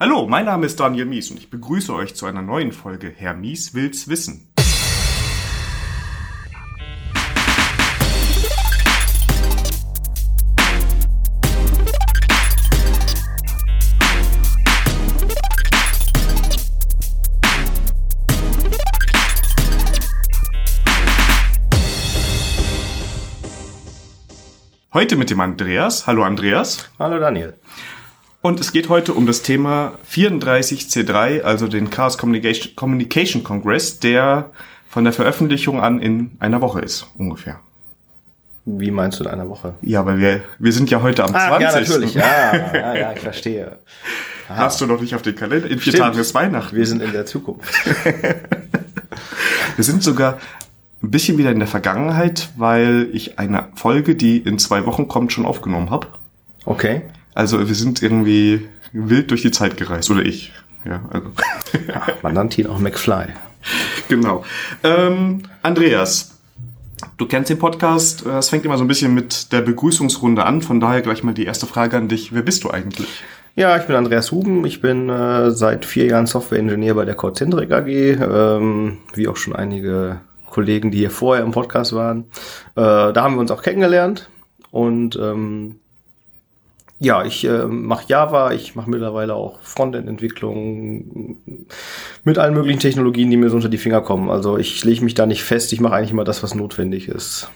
[0.00, 3.34] Hallo, mein Name ist Daniel Mies und ich begrüße euch zu einer neuen Folge Herr
[3.34, 4.54] Mies will's wissen.
[24.94, 26.06] Heute mit dem Andreas.
[26.06, 26.88] Hallo Andreas.
[27.00, 27.58] Hallo Daniel.
[28.40, 34.50] Und es geht heute um das Thema 34C3, also den Chaos Communication, Communication Congress, der
[34.88, 37.58] von der Veröffentlichung an in einer Woche ist, ungefähr.
[38.64, 39.74] Wie meinst du in einer Woche?
[39.82, 41.60] Ja, weil wir, wir sind ja heute am Ah, 20.
[41.60, 42.14] ja, natürlich.
[42.14, 43.78] Ja, ja, ja, ich verstehe.
[44.48, 45.68] Hast du noch nicht auf den Kalender?
[45.68, 46.04] In vier Stimmt.
[46.04, 46.76] Tagen ist Weihnachten.
[46.76, 47.72] Wir sind in der Zukunft.
[49.76, 50.38] Wir sind sogar
[51.02, 55.32] ein bisschen wieder in der Vergangenheit, weil ich eine Folge, die in zwei Wochen kommt,
[55.32, 56.08] schon aufgenommen habe.
[56.64, 57.02] Okay.
[57.38, 60.52] Also wir sind irgendwie wild durch die Zeit gereist, oder ich.
[60.84, 61.28] Ja, also.
[62.22, 63.26] Man nannte ihn auch McFly.
[64.08, 64.44] genau.
[64.82, 66.36] Ähm, Andreas,
[67.16, 68.26] du kennst den Podcast.
[68.26, 70.62] Es fängt immer so ein bisschen mit der Begrüßungsrunde an.
[70.62, 72.34] Von daher gleich mal die erste Frage an dich.
[72.34, 73.22] Wer bist du eigentlich?
[73.54, 74.66] Ja, ich bin Andreas Huben.
[74.66, 79.54] Ich bin äh, seit vier Jahren Software-Ingenieur bei der Codecentric AG, ähm, wie auch schon
[79.54, 82.24] einige Kollegen, die hier vorher im Podcast waren.
[82.74, 84.28] Äh, da haben wir uns auch kennengelernt
[84.72, 85.76] und ähm,
[87.00, 91.38] ja, ich äh, mache Java, ich mache mittlerweile auch Frontend-Entwicklung
[92.24, 94.30] mit allen möglichen Technologien, die mir so unter die Finger kommen.
[94.30, 97.50] Also ich lege mich da nicht fest, ich mache eigentlich immer das, was notwendig ist.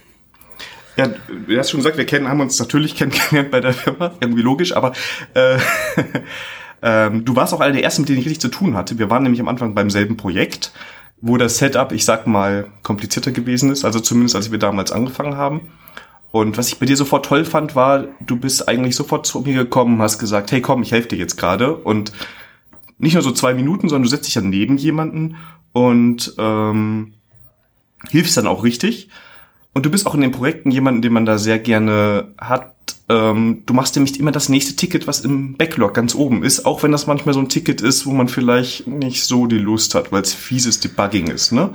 [0.97, 4.43] Ja, du hast schon gesagt, wir kennen, haben uns natürlich kennengelernt bei der Firma, irgendwie
[4.43, 4.93] logisch, aber
[5.35, 5.59] äh,
[6.83, 8.98] ähm, du warst auch einer der ersten, mit denen ich richtig zu tun hatte.
[8.98, 10.73] Wir waren nämlich am Anfang beim selben Projekt,
[11.20, 15.37] wo das Setup, ich sag mal, komplizierter gewesen ist, also zumindest als wir damals angefangen
[15.37, 15.73] haben.
[16.33, 19.55] Und was ich bei dir sofort toll fand, war, du bist eigentlich sofort zu mir
[19.55, 21.77] gekommen, hast gesagt, hey komm, ich helfe dir jetzt gerade.
[21.77, 22.13] Und
[22.99, 25.37] nicht nur so zwei Minuten, sondern du setzt dich dann neben jemanden
[25.73, 27.15] und ähm,
[28.09, 29.11] hilfst dann auch richtig.
[29.75, 32.75] Und du bist auch in den Projekten jemanden, den man da sehr gerne hat.
[33.11, 36.83] Ähm, du machst nämlich immer das nächste Ticket, was im Backlog ganz oben ist, auch
[36.83, 40.13] wenn das manchmal so ein Ticket ist, wo man vielleicht nicht so die Lust hat,
[40.13, 41.71] weil es fieses Debugging ist, ne?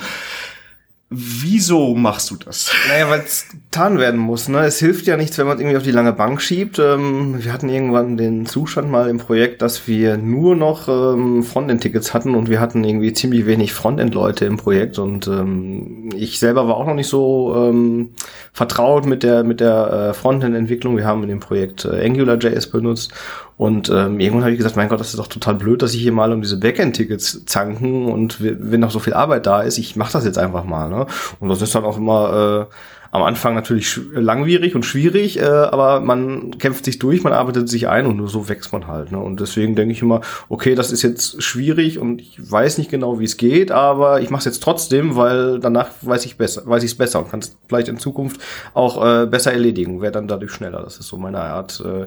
[1.09, 2.69] Wieso machst du das?
[2.89, 4.49] Naja, weil es getan werden muss.
[4.49, 4.65] Ne?
[4.65, 6.79] Es hilft ja nichts, wenn man es irgendwie auf die lange Bank schiebt.
[6.79, 12.13] Ähm, wir hatten irgendwann den Zustand mal im Projekt, dass wir nur noch ähm, Frontend-Tickets
[12.13, 14.99] hatten und wir hatten irgendwie ziemlich wenig Frontend-Leute im Projekt.
[14.99, 18.09] Und ähm, ich selber war auch noch nicht so ähm,
[18.51, 20.97] vertraut mit der mit der äh, Frontend-Entwicklung.
[20.97, 23.13] Wir haben in dem Projekt äh, AngularJS benutzt
[23.57, 26.01] und ähm, irgendwann habe ich gesagt, mein Gott, das ist doch total blöd, dass ich
[26.01, 29.95] hier mal um diese Backend-Tickets zanken und wenn noch so viel Arbeit da ist, ich
[29.95, 30.89] mache das jetzt einfach mal.
[30.89, 31.07] Ne?
[31.39, 32.73] Und das ist dann auch immer äh,
[33.09, 37.87] am Anfang natürlich langwierig und schwierig, äh, aber man kämpft sich durch, man arbeitet sich
[37.87, 39.11] ein und nur so wächst man halt.
[39.11, 39.17] Ne?
[39.17, 43.19] Und deswegen denke ich immer, okay, das ist jetzt schwierig und ich weiß nicht genau,
[43.19, 46.83] wie es geht, aber ich mache es jetzt trotzdem, weil danach weiß ich besser, weiß
[46.83, 48.39] ich es besser und kann es vielleicht in Zukunft
[48.75, 50.83] auch äh, besser erledigen, wäre dann dadurch schneller.
[50.83, 52.05] Das ist so meine Art äh,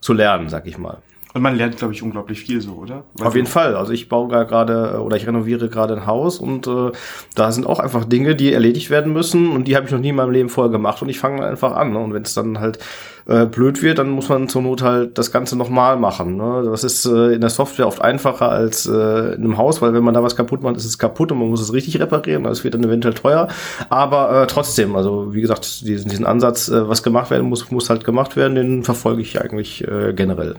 [0.00, 0.98] zu lernen, sag ich mal.
[1.34, 3.04] Und man lernt, glaube ich, unglaublich viel so, oder?
[3.20, 3.76] Auf jeden Fall.
[3.76, 6.90] Also ich baue gerade äh, oder ich renoviere gerade ein Haus und äh,
[7.34, 10.08] da sind auch einfach Dinge, die erledigt werden müssen und die habe ich noch nie
[10.08, 11.92] in meinem Leben vorher gemacht und ich fange einfach an.
[11.92, 11.98] Ne?
[11.98, 12.78] Und wenn es dann halt
[13.28, 16.36] äh, blöd wird, dann muss man zur Not halt das Ganze nochmal machen.
[16.36, 16.62] Ne?
[16.64, 18.90] Das ist äh, in der Software oft einfacher als äh,
[19.34, 21.48] in einem Haus, weil wenn man da was kaputt macht, ist es kaputt und man
[21.48, 22.44] muss es richtig reparieren.
[22.44, 23.48] Das wird dann eventuell teuer.
[23.90, 27.90] Aber äh, trotzdem, also wie gesagt, diesen, diesen Ansatz, äh, was gemacht werden muss, muss
[27.90, 30.54] halt gemacht werden, den verfolge ich eigentlich äh, generell.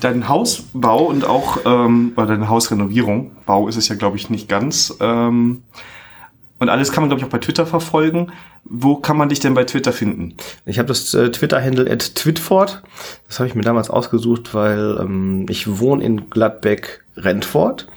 [0.00, 4.48] Dein Hausbau und auch, ähm, oder deine Hausrenovierung, Bau ist es ja, glaube ich, nicht
[4.48, 4.96] ganz.
[5.00, 5.62] Ähm,
[6.60, 8.32] und alles kann man, glaube ich, auch bei Twitter verfolgen.
[8.64, 10.34] Wo kann man dich denn bei Twitter finden?
[10.64, 12.82] Ich habe das äh, Twitter-Handle at Twitford.
[13.26, 17.88] Das habe ich mir damals ausgesucht, weil ähm, ich wohne in Gladbeck-Rentford.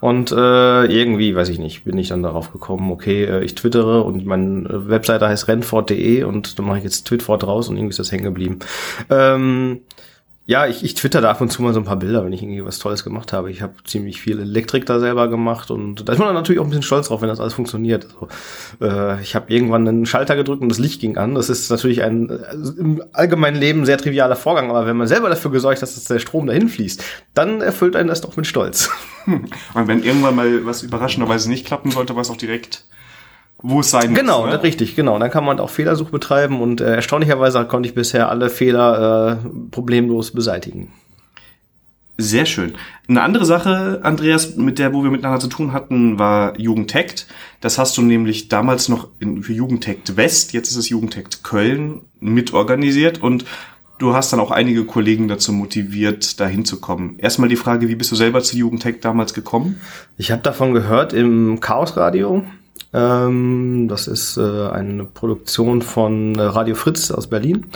[0.00, 4.02] Und äh, irgendwie, weiß ich nicht, bin ich dann darauf gekommen, okay, äh, ich twittere
[4.04, 7.90] und meine äh, Webseite heißt rentford.de und dann mache ich jetzt Twitford raus und irgendwie
[7.90, 8.60] ist das hängen geblieben.
[9.10, 9.80] Ähm,
[10.46, 12.42] ja, ich, ich twitter da ab und zu mal so ein paar Bilder, wenn ich
[12.42, 13.50] irgendwie was Tolles gemacht habe.
[13.50, 16.64] Ich habe ziemlich viel Elektrik da selber gemacht und da ist man dann natürlich auch
[16.64, 18.06] ein bisschen stolz drauf, wenn das alles funktioniert.
[18.06, 18.28] Also,
[18.82, 21.34] äh, ich habe irgendwann einen Schalter gedrückt und das Licht ging an.
[21.34, 22.36] Das ist natürlich ein äh,
[22.78, 26.46] im allgemeinen Leben sehr trivialer Vorgang, aber wenn man selber dafür gesorgt dass der Strom
[26.46, 27.02] dahin fließt,
[27.32, 28.90] dann erfüllt einen das doch mit Stolz.
[29.26, 32.84] Und wenn irgendwann mal was überraschenderweise nicht klappen sollte, weiß auch direkt,
[33.66, 34.50] wo es sein Genau, muss.
[34.50, 34.62] ne?
[34.62, 35.18] richtig, genau.
[35.18, 39.48] Dann kann man auch Fehlersuch betreiben und äh, erstaunlicherweise konnte ich bisher alle Fehler äh,
[39.70, 40.92] problemlos beseitigen.
[42.16, 42.74] Sehr schön.
[43.08, 47.26] Eine andere Sache, Andreas, mit der, wo wir miteinander zu tun hatten, war Jugendtect.
[47.60, 52.02] Das hast du nämlich damals noch in, für Jugendtect West, jetzt ist es Jugendtect Köln,
[52.20, 53.46] mitorganisiert und
[53.98, 57.18] du hast dann auch einige Kollegen dazu motiviert, da hinzukommen.
[57.18, 59.80] Erstmal die Frage, wie bist du selber zu Jugendtech damals gekommen?
[60.18, 62.36] Ich habe davon gehört im Chaos Radio.
[62.36, 62.44] Ähm,
[62.94, 67.66] das ist äh, eine Produktion von äh, Radio Fritz aus Berlin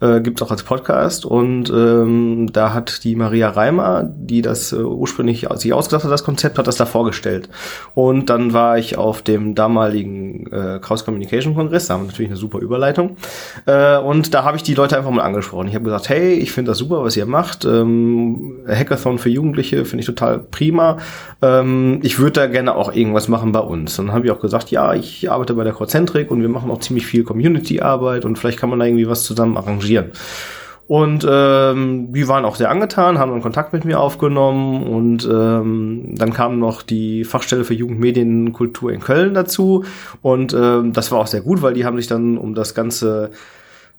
[0.00, 4.76] äh, gibt auch als Podcast und ähm, da hat die Maria Reimer, die das äh,
[4.76, 7.48] ursprünglich sich ausgedacht hat, das Konzept, hat das da vorgestellt.
[7.94, 12.30] Und dann war ich auf dem damaligen äh, Chaos Communication Kongress, da haben wir natürlich
[12.30, 13.16] eine super Überleitung
[13.66, 15.68] äh, und da habe ich die Leute einfach mal angesprochen.
[15.68, 17.64] Ich habe gesagt, hey, ich finde das super, was ihr macht.
[17.64, 20.96] Ähm, Hackathon für Jugendliche finde ich total prima.
[21.42, 23.96] Ähm, ich würde da gerne auch irgendwas machen bei uns.
[23.96, 26.80] Dann habe ich auch gesagt, ja, ich arbeite bei der Corzentrik und wir machen auch
[26.80, 30.12] ziemlich viel Community-Arbeit und vielleicht kann man da irgendwie was zusammen arrangieren engagieren.
[30.86, 36.16] Und ähm, die waren auch sehr angetan, haben dann Kontakt mit mir aufgenommen und ähm,
[36.16, 39.84] dann kam noch die Fachstelle für Jugendmedienkultur in Köln dazu
[40.20, 43.30] und ähm, das war auch sehr gut, weil die haben sich dann um das ganze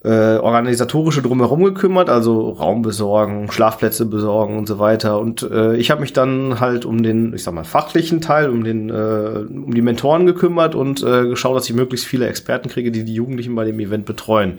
[0.04, 5.18] äh, organisatorische drumherum gekümmert, also Raum besorgen, Schlafplätze besorgen und so weiter.
[5.20, 8.66] Und äh, ich habe mich dann halt um den, ich sag mal, fachlichen Teil, um
[8.66, 12.92] den, äh, um die Mentoren gekümmert und äh, geschaut, dass ich möglichst viele Experten kriege,
[12.92, 14.56] die die Jugendlichen bei dem Event betreuen.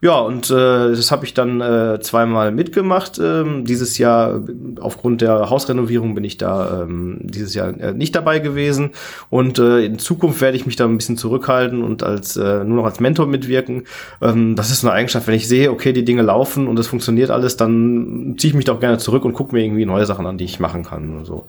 [0.00, 0.54] Ja, und äh,
[0.90, 3.18] das habe ich dann äh, zweimal mitgemacht.
[3.18, 4.42] Ähm, dieses Jahr,
[4.80, 8.90] aufgrund der Hausrenovierung, bin ich da ähm, dieses Jahr äh, nicht dabei gewesen.
[9.28, 12.76] Und äh, in Zukunft werde ich mich da ein bisschen zurückhalten und als äh, nur
[12.76, 13.84] noch als Mentor mitwirken.
[14.22, 17.30] Ähm, das ist eine Eigenschaft, wenn ich sehe, okay, die Dinge laufen und es funktioniert
[17.30, 20.38] alles, dann ziehe ich mich doch gerne zurück und gucke mir irgendwie neue Sachen an,
[20.38, 21.18] die ich machen kann.
[21.18, 21.46] Und so.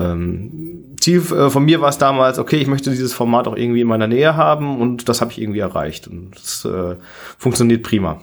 [0.00, 3.80] Ähm, Ziel äh, von mir war es damals, okay, ich möchte dieses Format auch irgendwie
[3.80, 6.08] in meiner Nähe haben und das habe ich irgendwie erreicht.
[6.08, 6.96] Und das äh,
[7.38, 8.20] funktioniert prima.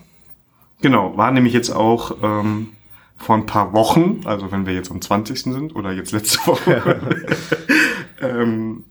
[0.81, 2.69] Genau, war nämlich jetzt auch ähm,
[3.17, 5.41] vor ein paar Wochen, also wenn wir jetzt am 20.
[5.41, 6.99] sind oder jetzt letzte Woche,
[8.21, 8.83] ähm,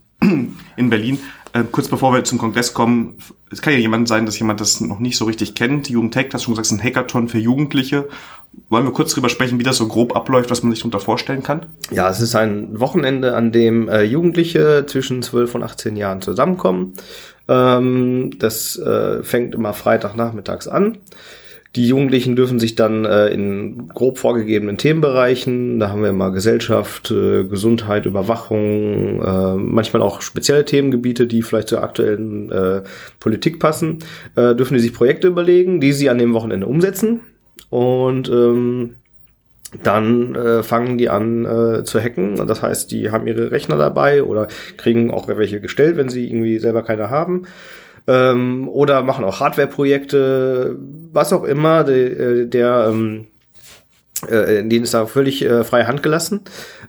[0.75, 1.19] in Berlin,
[1.53, 3.17] äh, kurz bevor wir zum Kongress kommen,
[3.49, 5.89] es kann ja jemand sein, dass jemand das noch nicht so richtig kennt.
[5.89, 8.09] Jugendtech, hast schon gesagt, ist ein Hackathon für Jugendliche.
[8.69, 11.43] Wollen wir kurz drüber sprechen, wie das so grob abläuft, was man sich darunter vorstellen
[11.43, 11.67] kann?
[11.91, 16.93] Ja, es ist ein Wochenende, an dem äh, Jugendliche zwischen 12 und 18 Jahren zusammenkommen.
[17.47, 20.97] Ähm, das äh, fängt immer Freitagnachmittags an.
[21.75, 27.11] Die Jugendlichen dürfen sich dann äh, in grob vorgegebenen Themenbereichen, da haben wir immer Gesellschaft,
[27.11, 32.81] äh, Gesundheit, Überwachung, äh, manchmal auch spezielle Themengebiete, die vielleicht zur aktuellen äh,
[33.19, 33.99] Politik passen,
[34.35, 37.19] äh, dürfen die sich Projekte überlegen, die sie an dem Wochenende umsetzen.
[37.69, 38.95] Und ähm,
[39.83, 42.35] dann äh, fangen die an äh, zu hacken.
[42.47, 44.47] Das heißt, die haben ihre Rechner dabei oder
[44.77, 47.43] kriegen auch welche gestellt, wenn sie irgendwie selber keine haben.
[48.07, 50.77] Ähm, oder machen auch Hardware-Projekte,
[51.11, 51.83] was auch immer.
[51.83, 53.27] Der, äh, der ähm,
[54.27, 56.41] äh, denen ist da völlig äh, freie Hand gelassen.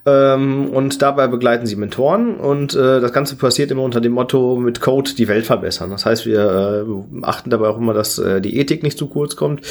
[0.06, 4.56] Ähm, und dabei begleiten sie Mentoren und äh, das Ganze passiert immer unter dem Motto
[4.56, 5.90] mit Code die Welt verbessern.
[5.90, 9.36] Das heißt, wir äh, achten dabei auch immer, dass äh, die Ethik nicht zu kurz
[9.36, 9.62] kommt.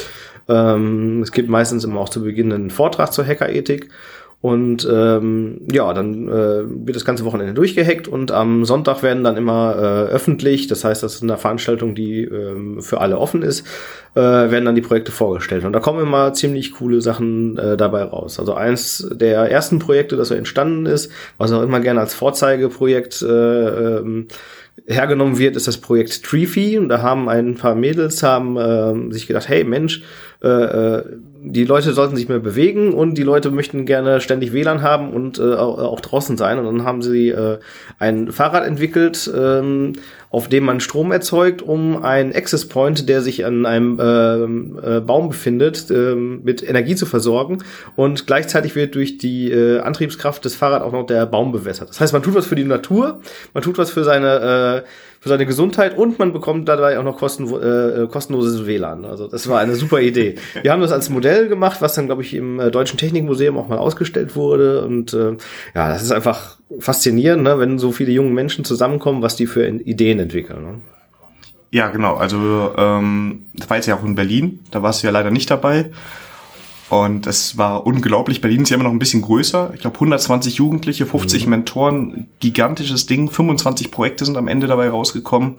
[0.50, 3.90] Ähm, es gibt meistens immer auch zu Beginn einen Vortrag zur Hackerethik.
[4.40, 9.36] Und ähm, ja, dann äh, wird das ganze Wochenende durchgehackt und am Sonntag werden dann
[9.36, 13.66] immer äh, öffentlich, das heißt, das ist eine Veranstaltung, die ähm, für alle offen ist,
[14.14, 15.66] äh, werden dann die Projekte vorgestellt.
[15.66, 18.40] Und da kommen immer ziemlich coole Sachen äh, dabei raus.
[18.40, 23.24] Also eins der ersten Projekte, das so entstanden ist, was auch immer gerne als Vorzeigeprojekt
[23.24, 23.28] äh,
[23.98, 24.28] ähm,
[24.86, 26.78] hergenommen wird, ist das Projekt Treefy.
[26.78, 30.04] Und da haben ein paar Mädels haben äh, sich gedacht, hey Mensch,
[30.44, 31.04] äh, äh,
[31.42, 35.40] die Leute sollten sich mehr bewegen und die Leute möchten gerne ständig WLAN haben und
[35.40, 36.60] äh, auch, draußen sein.
[36.60, 37.60] Und dann haben sie äh,
[38.00, 39.94] ein Fahrrad entwickelt, ähm,
[40.30, 45.00] auf dem man Strom erzeugt, um einen Access Point, der sich an einem äh, äh,
[45.00, 47.60] Baum befindet, äh, mit Energie zu versorgen.
[47.96, 51.90] Und gleichzeitig wird durch die äh, Antriebskraft des Fahrrads auch noch der Baum bewässert.
[51.90, 53.22] Das heißt, man tut was für die Natur,
[53.54, 54.84] man tut was für seine
[55.28, 59.04] für seine Gesundheit und man bekommt dabei auch noch kosten, äh, kostenloses WLAN.
[59.06, 60.36] Also das war eine super Idee.
[60.62, 63.68] Wir haben das als Modell gemacht, was dann, glaube ich, im äh, Deutschen Technikmuseum auch
[63.68, 64.86] mal ausgestellt wurde.
[64.86, 65.36] Und äh,
[65.76, 69.68] ja, das ist einfach faszinierend, ne, wenn so viele junge Menschen zusammenkommen, was die für
[69.68, 70.64] Ideen entwickeln.
[70.64, 70.82] Ne?
[71.72, 72.16] Ja, genau.
[72.16, 74.62] Also ähm, das war jetzt ja auch in Berlin.
[74.72, 75.92] Da warst du ja leider nicht dabei.
[76.90, 78.40] Und es war unglaublich.
[78.40, 79.72] Berlin ist ja immer noch ein bisschen größer.
[79.74, 81.50] Ich glaube 120 Jugendliche, 50 mhm.
[81.50, 83.30] Mentoren, gigantisches Ding.
[83.30, 85.56] 25 Projekte sind am Ende dabei rausgekommen.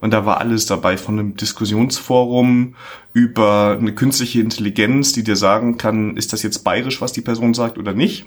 [0.00, 2.76] Und da war alles dabei, von einem Diskussionsforum
[3.12, 7.54] über eine künstliche Intelligenz, die dir sagen kann, ist das jetzt bayerisch, was die Person
[7.54, 8.26] sagt oder nicht.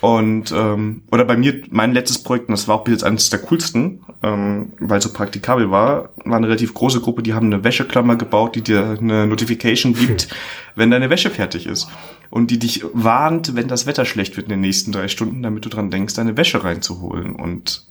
[0.00, 3.28] Und ähm, oder bei mir mein letztes Projekt, und das war auch bis jetzt eines
[3.28, 7.46] der coolsten, ähm, weil es so praktikabel war, war eine relativ große Gruppe, die haben
[7.46, 10.28] eine Wäscheklammer gebaut, die dir eine Notification gibt,
[10.74, 11.88] wenn deine Wäsche fertig ist.
[12.30, 15.66] Und die dich warnt, wenn das Wetter schlecht wird in den nächsten drei Stunden, damit
[15.66, 17.34] du dran denkst, deine Wäsche reinzuholen.
[17.34, 17.84] Und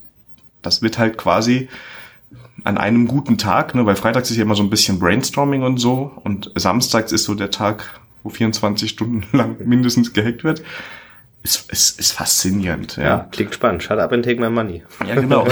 [0.63, 1.67] das wird halt quasi
[2.63, 5.77] an einem guten Tag, ne, weil freitags ist ja immer so ein bisschen Brainstorming und
[5.77, 10.63] so und samstags ist so der Tag, wo 24 Stunden lang mindestens gehackt wird.
[11.41, 12.97] Ist, ist, ist faszinierend.
[12.97, 13.03] Ja.
[13.03, 13.81] Ja, klingt spannend.
[13.81, 14.83] Shut up and take my money.
[15.07, 15.47] Ja, genau.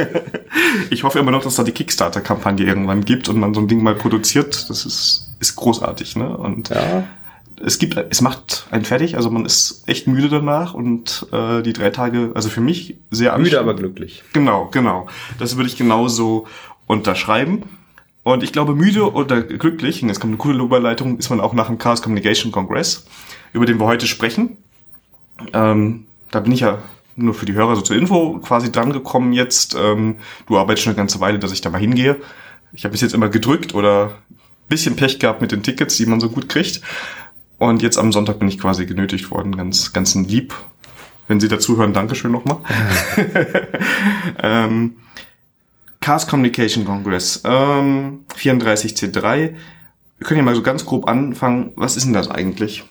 [0.90, 3.82] ich hoffe immer noch, dass da die Kickstarter-Kampagne irgendwann gibt und man so ein Ding
[3.82, 4.70] mal produziert.
[4.70, 6.36] Das ist, ist großartig, ne?
[6.36, 7.04] Und Ja,
[7.64, 11.72] es gibt, es macht einen fertig, also man ist echt müde danach und äh, die
[11.72, 14.24] drei Tage, also für mich sehr müde, aber glücklich.
[14.32, 15.06] Genau, genau.
[15.38, 16.46] Das würde ich genauso
[16.86, 17.62] unterschreiben.
[18.24, 21.54] Und ich glaube, müde oder glücklich, und jetzt kommt eine coole Überleitung, ist man auch
[21.54, 23.06] nach dem Chaos Communication Congress,
[23.52, 24.58] über den wir heute sprechen.
[25.52, 26.78] Ähm, da bin ich ja
[27.16, 29.76] nur für die Hörer so zur Info quasi dran gekommen jetzt.
[29.78, 32.20] Ähm, du arbeitest schon eine ganze Weile, dass ich da mal hingehe.
[32.72, 36.06] Ich habe bis jetzt immer gedrückt oder ein bisschen Pech gehabt mit den Tickets, die
[36.06, 36.80] man so gut kriegt.
[37.58, 40.54] Und jetzt am Sonntag bin ich quasi genötigt worden, ganz, ganz lieb.
[41.28, 42.58] Wenn Sie dazuhören, Dankeschön nochmal.
[44.42, 44.96] ähm,
[46.00, 49.54] Chaos Communication Congress, ähm, 34C3.
[50.18, 51.72] Wir können ja mal so ganz grob anfangen.
[51.76, 52.84] Was ist denn das eigentlich?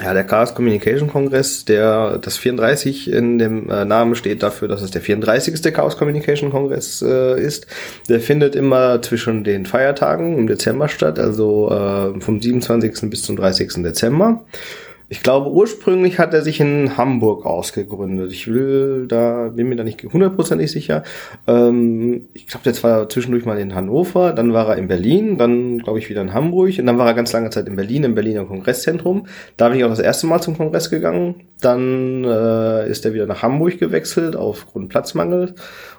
[0.00, 4.80] Ja, der Chaos Communication Kongress, der das 34 in dem äh, Namen steht dafür, dass
[4.80, 5.60] es der 34.
[5.74, 7.66] Chaos Communication Kongress äh, ist.
[8.08, 13.10] Der findet immer zwischen den Feiertagen im Dezember statt, also äh, vom 27.
[13.10, 13.82] bis zum 30.
[13.82, 14.44] Dezember.
[15.10, 18.30] Ich glaube, ursprünglich hat er sich in Hamburg ausgegründet.
[18.30, 21.02] Ich will da, bin mir da nicht hundertprozentig sicher.
[21.46, 25.78] Ähm, ich glaube, der war zwischendurch mal in Hannover, dann war er in Berlin, dann
[25.78, 28.14] glaube ich wieder in Hamburg und dann war er ganz lange Zeit in Berlin, im
[28.14, 29.26] Berliner Kongresszentrum.
[29.56, 31.46] Da bin ich auch das erste Mal zum Kongress gegangen.
[31.62, 35.54] Dann äh, ist er wieder nach Hamburg gewechselt aufgrund Platzmangel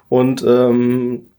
[0.08, 1.29] und ähm,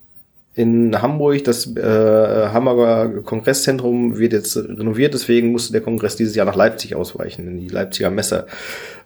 [0.54, 6.46] in Hamburg, das äh, Hamburger Kongresszentrum wird jetzt renoviert, deswegen musste der Kongress dieses Jahr
[6.46, 8.48] nach Leipzig ausweichen, in die Leipziger Messe,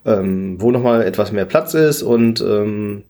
[0.05, 3.03] ähm, wo nochmal etwas mehr Platz ist und ähm,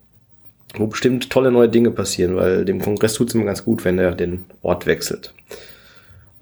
[0.75, 3.97] wo bestimmt tolle neue Dinge passieren, weil dem Kongress tut es immer ganz gut, wenn
[3.97, 5.33] er den Ort wechselt.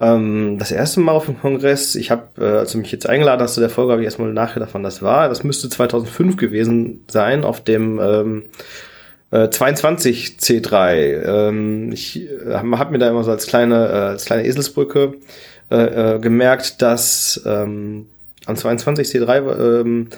[0.01, 3.41] Ähm, das erste Mal auf dem Kongress, ich habe, äh, als du mich jetzt eingeladen
[3.41, 5.29] hast zu der Folge, habe ich erstmal nachgedacht, wann das war.
[5.29, 8.43] Das müsste 2005 gewesen sein, auf dem ähm,
[9.33, 11.23] äh, 22 C3.
[11.25, 15.15] Ähm, ich äh, habe mir da immer so als kleine, äh, als kleine Eselsbrücke
[15.71, 18.07] äh, äh, gemerkt, dass ähm,
[18.45, 20.09] am 22 C3 ähm,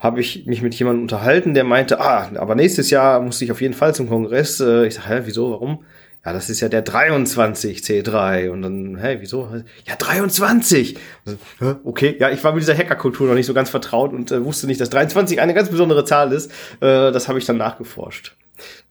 [0.00, 3.60] habe ich mich mit jemandem unterhalten, der meinte, ah, aber nächstes Jahr muss ich auf
[3.60, 4.60] jeden Fall zum Kongress.
[4.60, 5.84] Äh, ich sage, hä, wieso, warum?
[6.26, 8.50] Ja, das ist ja der 23 C3.
[8.50, 9.48] Und dann, hä, wieso?
[9.86, 10.96] Ja, 23!
[11.24, 14.12] Und dann, hä, Okay, ja, ich war mit dieser Hackerkultur noch nicht so ganz vertraut
[14.12, 16.50] und äh, wusste nicht, dass 23 eine ganz besondere Zahl ist.
[16.80, 18.36] Äh, das habe ich dann nachgeforscht.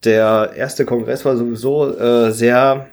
[0.03, 2.87] Der erste Kongress war sowieso äh, sehr,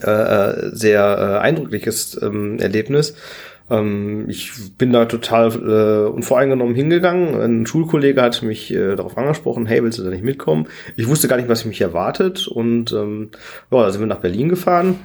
[0.00, 3.14] äh, sehr äh, eindrückliches ähm, Erlebnis.
[3.70, 7.40] Ähm, ich bin da total äh, unvoreingenommen hingegangen.
[7.40, 10.68] Ein Schulkollege hat mich äh, darauf angesprochen, hey, willst du da nicht mitkommen?
[10.96, 12.46] Ich wusste gar nicht, was mich erwartet.
[12.46, 13.30] Und ähm,
[13.70, 14.98] ja, da sind wir nach Berlin gefahren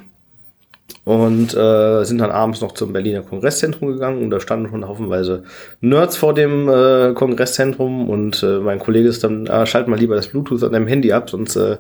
[1.04, 5.44] und äh, sind dann abends noch zum Berliner Kongresszentrum gegangen und da standen schon haufenweise
[5.82, 10.16] Nerds vor dem äh, Kongresszentrum und äh, mein Kollege ist dann, ah, schalt mal lieber
[10.16, 11.78] das Bluetooth an deinem Handy ab, sonst äh,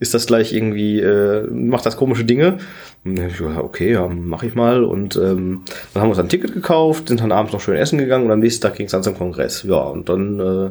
[0.00, 2.58] ist das gleich irgendwie, äh, macht das komische Dinge.
[3.04, 5.62] Und dann ich gesagt, okay, ja, mach ich mal und ähm,
[5.94, 8.32] dann haben wir uns ein Ticket gekauft, sind dann abends noch schön essen gegangen und
[8.32, 9.62] am nächsten Tag ging es dann zum Kongress.
[9.62, 10.70] Ja, und dann äh,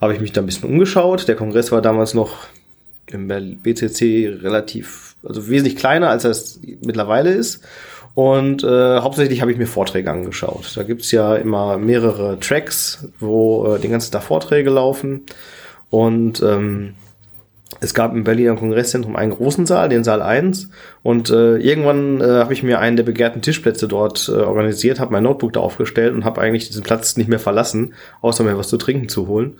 [0.00, 1.28] habe ich mich da ein bisschen umgeschaut.
[1.28, 2.48] Der Kongress war damals noch
[3.06, 7.62] im BCC relativ, also wesentlich kleiner, als es mittlerweile ist.
[8.14, 10.72] Und äh, hauptsächlich habe ich mir Vorträge angeschaut.
[10.76, 15.22] Da gibt's ja immer mehrere Tracks, wo äh, den ganzen Tag Vorträge laufen.
[15.90, 16.94] Und ähm,
[17.80, 20.70] es gab im Berliner Kongresszentrum einen großen Saal, den Saal 1.
[21.02, 25.12] Und äh, irgendwann äh, habe ich mir einen der begehrten Tischplätze dort äh, organisiert, habe
[25.12, 28.68] mein Notebook da aufgestellt und habe eigentlich diesen Platz nicht mehr verlassen, außer mir was
[28.68, 29.56] zu trinken zu holen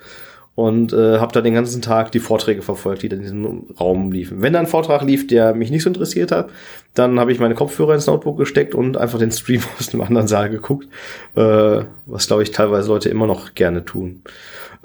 [0.54, 4.12] und äh, habe da den ganzen Tag die Vorträge verfolgt, die da in diesem Raum
[4.12, 4.42] liefen.
[4.42, 6.50] Wenn da ein Vortrag lief, der mich nicht so interessiert hat,
[6.95, 10.28] dann habe ich meine Kopfhörer ins Notebook gesteckt und einfach den Stream aus dem anderen
[10.28, 10.88] Saal geguckt,
[11.37, 14.23] äh, was glaube ich teilweise Leute immer noch gerne tun.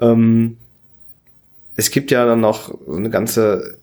[0.00, 0.56] Ähm,
[1.74, 3.78] es gibt ja dann noch so eine ganze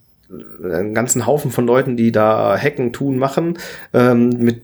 [0.63, 3.57] einen ganzen Haufen von Leuten, die da Hacken, tun, machen.
[3.93, 4.63] Ähm, mit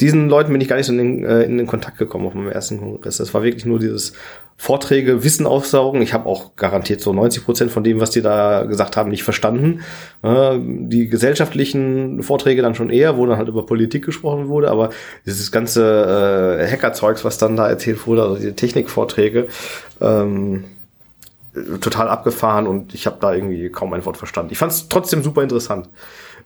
[0.00, 2.34] diesen Leuten bin ich gar nicht so in den, äh, in den Kontakt gekommen auf
[2.34, 3.16] meinem ersten Kongress.
[3.16, 4.12] Das war wirklich nur dieses
[4.58, 6.00] Vorträge, Wissen aufsaugen.
[6.00, 9.22] Ich habe auch garantiert so 90 Prozent von dem, was die da gesagt haben, nicht
[9.22, 9.80] verstanden.
[10.22, 14.90] Äh, die gesellschaftlichen Vorträge dann schon eher, wo dann halt über Politik gesprochen wurde, aber
[15.26, 19.48] dieses ganze äh, Hackerzeugs, was dann da erzählt wurde, also diese Technikvorträge,
[20.00, 20.64] ähm,
[21.80, 24.52] total abgefahren und ich habe da irgendwie kaum ein Wort verstanden.
[24.52, 25.88] Ich fand es trotzdem super interessant.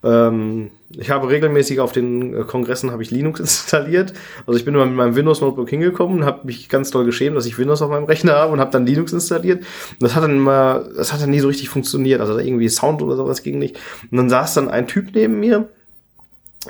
[0.03, 4.13] Ähm, ich habe regelmäßig auf den äh, Kongressen habe ich Linux installiert.
[4.47, 7.47] Also ich bin immer mit meinem Windows Notebook hingekommen, habe mich ganz doll geschämt, dass
[7.47, 9.61] ich Windows auf meinem Rechner habe und habe dann Linux installiert.
[9.61, 12.21] Und das hat dann immer, das hat dann nie so richtig funktioniert.
[12.21, 13.79] Also irgendwie Sound oder sowas ging nicht.
[14.11, 15.69] Und dann saß dann ein Typ neben mir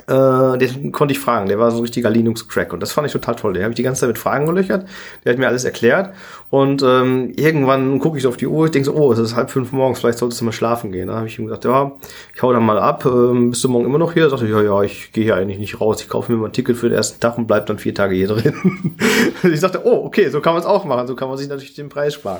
[0.07, 1.49] äh, den konnte ich fragen.
[1.49, 2.71] Der war so ein richtiger Linux-Crack.
[2.71, 3.53] Und das fand ich total toll.
[3.53, 4.87] Den habe ich die ganze Zeit mit Fragen gelöchert.
[5.25, 6.13] Der hat mir alles erklärt.
[6.49, 8.65] Und ähm, irgendwann gucke ich so auf die Uhr.
[8.65, 9.99] Ich denke so, oh, es ist halb fünf morgens.
[9.99, 11.07] Vielleicht solltest du mal schlafen gehen.
[11.07, 11.91] Dann habe ich ihm gesagt, ja,
[12.33, 13.05] ich hau dann mal ab.
[13.05, 14.23] Ähm, bist du morgen immer noch hier?
[14.23, 16.01] Er sagte, ja, ja, ich gehe hier eigentlich nicht raus.
[16.01, 18.15] Ich kaufe mir mal ein Ticket für den ersten Tag und bleib dann vier Tage
[18.15, 18.95] hier drin.
[19.43, 21.05] ich sagte, oh, okay, so kann man es auch machen.
[21.05, 22.39] So kann man sich natürlich den Preis sparen.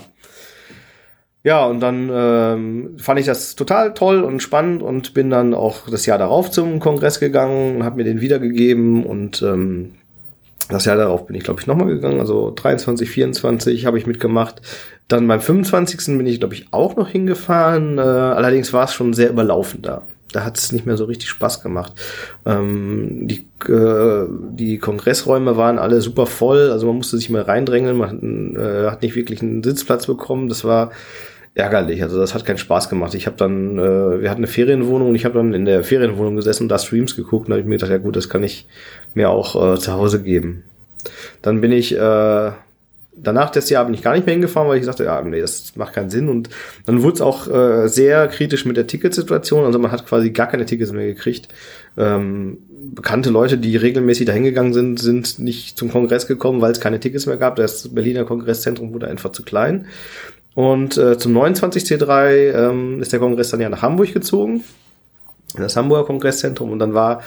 [1.43, 5.89] Ja, und dann ähm, fand ich das total toll und spannend und bin dann auch
[5.89, 9.95] das Jahr darauf zum Kongress gegangen und habe mir den wiedergegeben und ähm,
[10.69, 12.19] das Jahr darauf bin ich, glaube ich, nochmal gegangen.
[12.19, 14.61] Also 23, 24 habe ich mitgemacht.
[15.07, 16.17] Dann beim 25.
[16.17, 17.97] bin ich, glaube ich, auch noch hingefahren.
[17.97, 20.03] Äh, allerdings war es schon sehr überlaufen da.
[20.31, 21.93] Da hat es nicht mehr so richtig Spaß gemacht.
[22.45, 26.71] Ähm, die, äh, die Kongressräume waren alle super voll.
[26.71, 27.97] Also man musste sich mal reindrängeln.
[27.97, 30.47] Man äh, hat nicht wirklich einen Sitzplatz bekommen.
[30.47, 30.91] Das war
[31.53, 32.01] ärgerlich.
[32.01, 33.13] Also das hat keinen Spaß gemacht.
[33.13, 36.35] Ich habe dann, äh, wir hatten eine Ferienwohnung und ich habe dann in der Ferienwohnung
[36.35, 38.67] gesessen und da Streams geguckt und habe ich mir gedacht, ja gut, das kann ich
[39.13, 40.63] mir auch äh, zu Hause geben.
[41.41, 42.51] Dann bin ich äh,
[43.15, 45.75] danach des Jahr bin ich gar nicht mehr hingefahren, weil ich sagte, ja, nee, das
[45.75, 46.29] macht keinen Sinn.
[46.29, 46.49] Und
[46.85, 49.65] dann wurde es auch äh, sehr kritisch mit der Ticketsituation.
[49.65, 51.49] Also man hat quasi gar keine Tickets mehr gekriegt.
[51.97, 52.59] Ähm,
[52.93, 56.99] bekannte Leute, die regelmäßig dahin gegangen sind, sind nicht zum Kongress gekommen, weil es keine
[56.99, 57.55] Tickets mehr gab.
[57.57, 59.87] Das Berliner Kongresszentrum wurde einfach zu klein.
[60.53, 64.63] Und äh, zum 29C3 ähm, ist der Kongress dann ja nach Hamburg gezogen,
[65.55, 66.71] in das Hamburger Kongresszentrum.
[66.71, 67.21] Und dann war,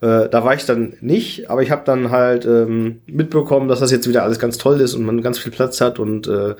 [0.00, 3.90] äh, da war ich dann nicht, aber ich habe dann halt ähm, mitbekommen, dass das
[3.90, 6.54] jetzt wieder alles ganz toll ist und man ganz viel Platz hat und äh,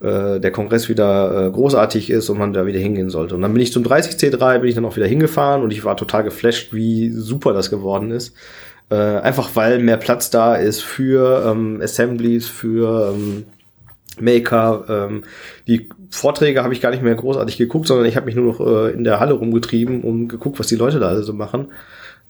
[0.00, 3.34] äh, der Kongress wieder äh, großartig ist und man da wieder hingehen sollte.
[3.34, 5.96] Und dann bin ich zum 30C3, bin ich dann auch wieder hingefahren und ich war
[5.96, 8.34] total geflasht, wie super das geworden ist.
[8.90, 13.44] Äh, einfach weil mehr Platz da ist für ähm, Assemblies, für ähm,
[14.20, 14.84] Maker.
[14.88, 15.22] Ähm,
[15.66, 18.60] die Vorträge habe ich gar nicht mehr großartig geguckt, sondern ich habe mich nur noch
[18.60, 21.68] äh, in der Halle rumgetrieben und geguckt, was die Leute da alle so machen.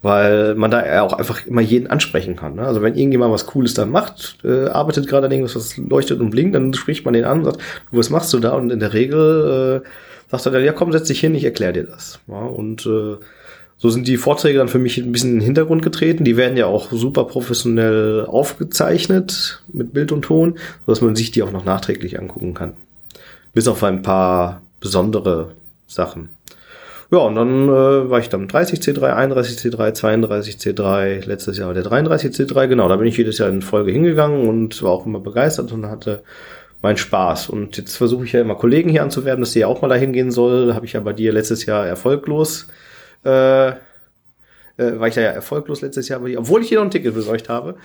[0.03, 2.57] Weil man da auch einfach immer jeden ansprechen kann.
[2.57, 2.67] Ne?
[2.67, 6.31] Also wenn irgendjemand was Cooles da macht, äh, arbeitet gerade an irgendwas, was leuchtet und
[6.31, 8.51] blinkt, dann spricht man den an und sagt, was machst du da?
[8.53, 9.89] Und in der Regel äh,
[10.31, 12.21] sagt er dann, ja komm, setz dich hin, ich erkläre dir das.
[12.29, 13.17] Ja, und äh,
[13.79, 16.25] so sind die Vorträge dann für mich ein bisschen in den Hintergrund getreten.
[16.25, 21.43] Die werden ja auch super professionell aufgezeichnet mit Bild und Ton, sodass man sich die
[21.43, 22.73] auch noch nachträglich angucken kann.
[23.53, 25.53] Bis auf ein paar besondere
[25.87, 26.31] Sachen.
[27.11, 32.89] Ja, und dann äh, war ich dann 30C3, 31C3, 32C3, letztes Jahr der 33C3, genau,
[32.89, 36.25] da bin ich jedes Jahr in Folge hingegangen und war auch immer begeistert und hatte
[36.83, 37.49] meinen Spaß.
[37.49, 40.13] Und jetzt versuche ich ja immer Kollegen hier anzuwerben, dass sie ja auch mal dahin
[40.13, 40.75] gehen soll.
[40.75, 42.67] Habe ich ja bei dir letztes Jahr erfolglos
[43.27, 43.69] äh,
[44.79, 47.49] äh, war ich da ja erfolglos letztes Jahr, obwohl ich hier noch ein Ticket besorgt
[47.49, 47.77] habe.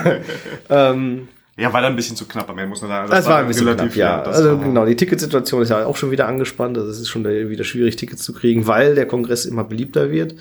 [0.70, 3.10] ähm, ja, war da ein bisschen zu knapp am Ende, muss man sagen.
[3.10, 4.22] Das, das war ein bisschen knapp, ja.
[4.22, 6.78] Also genau, die Ticketsituation ist ja auch schon wieder angespannt.
[6.78, 10.34] Also es ist schon wieder schwierig, Tickets zu kriegen, weil der Kongress immer beliebter wird.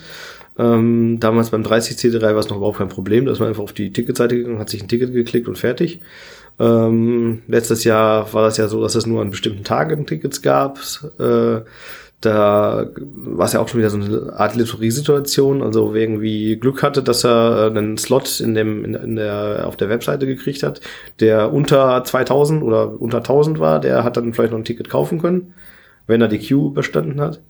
[0.58, 3.26] Ähm, damals beim 30C3 war es noch überhaupt kein Problem.
[3.26, 6.00] Da ist man einfach auf die Ticketseite gegangen, hat sich ein Ticket geklickt und fertig.
[6.60, 10.80] Ähm, letztes Jahr war das ja so, dass es nur an bestimmten Tagen Tickets gab.
[11.20, 11.62] Äh,
[12.22, 16.84] da war es ja auch schon wieder so eine Art Lotteriesituation, also wer irgendwie Glück
[16.84, 20.82] hatte, dass er äh, einen Slot in dem in, der auf der Webseite gekriegt hat,
[21.20, 25.20] der unter 2000 oder unter 1000 war, der hat dann vielleicht noch ein Ticket kaufen
[25.20, 25.56] können,
[26.06, 27.42] wenn er die Queue bestanden hat.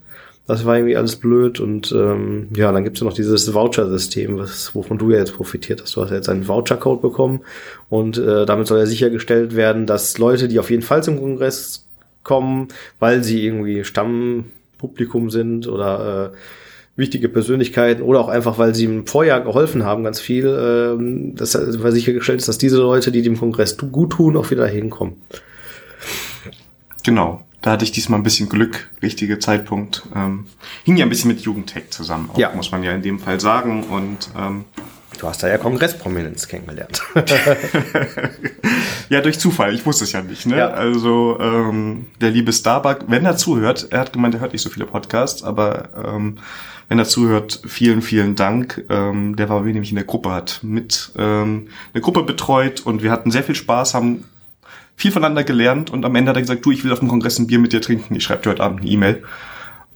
[0.48, 4.74] Das war irgendwie alles blöd und ähm, ja, dann gibt's ja noch dieses Voucher-System, was
[4.74, 5.96] wovon du ja jetzt profitiert hast.
[5.96, 7.42] Du hast ja jetzt einen Voucher-Code bekommen
[7.90, 11.86] und äh, damit soll ja sichergestellt werden, dass Leute, die auf jeden Fall zum Kongress
[12.24, 14.46] kommen, weil sie irgendwie Stamm
[14.82, 16.38] Publikum sind oder äh,
[16.96, 21.56] wichtige Persönlichkeiten oder auch einfach, weil sie im Vorjahr geholfen haben, ganz viel, äh, das
[21.82, 25.22] war sichergestellt ist, dass diese Leute, die dem Kongress gut tun, auch wieder hinkommen.
[27.04, 27.44] Genau.
[27.62, 30.04] Da hatte ich diesmal ein bisschen Glück, richtige Zeitpunkt.
[30.16, 30.46] Ähm,
[30.84, 32.52] hing ja ein bisschen mit Jugendtech zusammen, auch, ja.
[32.56, 33.84] muss man ja in dem Fall sagen.
[33.84, 34.66] Und ähm,
[35.22, 37.04] Du hast da ja Kongressprominenz kennengelernt.
[39.10, 39.76] ja, durch Zufall.
[39.76, 40.48] Ich wusste es ja nicht.
[40.48, 40.58] Ne?
[40.58, 40.70] Ja.
[40.70, 44.72] Also ähm, der liebe Starbuck, wenn er zuhört, er hat gemeint, er hört nicht so
[44.72, 46.40] viele Podcasts, aber ähm,
[46.90, 48.84] wenn er zuhört, vielen, vielen Dank.
[48.90, 53.04] Ähm, der war wie nämlich in der Gruppe, hat mit ähm, eine Gruppe betreut und
[53.04, 54.24] wir hatten sehr viel Spaß, haben
[54.96, 57.38] viel voneinander gelernt und am Ende hat er gesagt, du, ich will auf dem Kongress
[57.38, 59.24] ein Bier mit dir trinken, ich schreibe dir heute Abend eine E-Mail.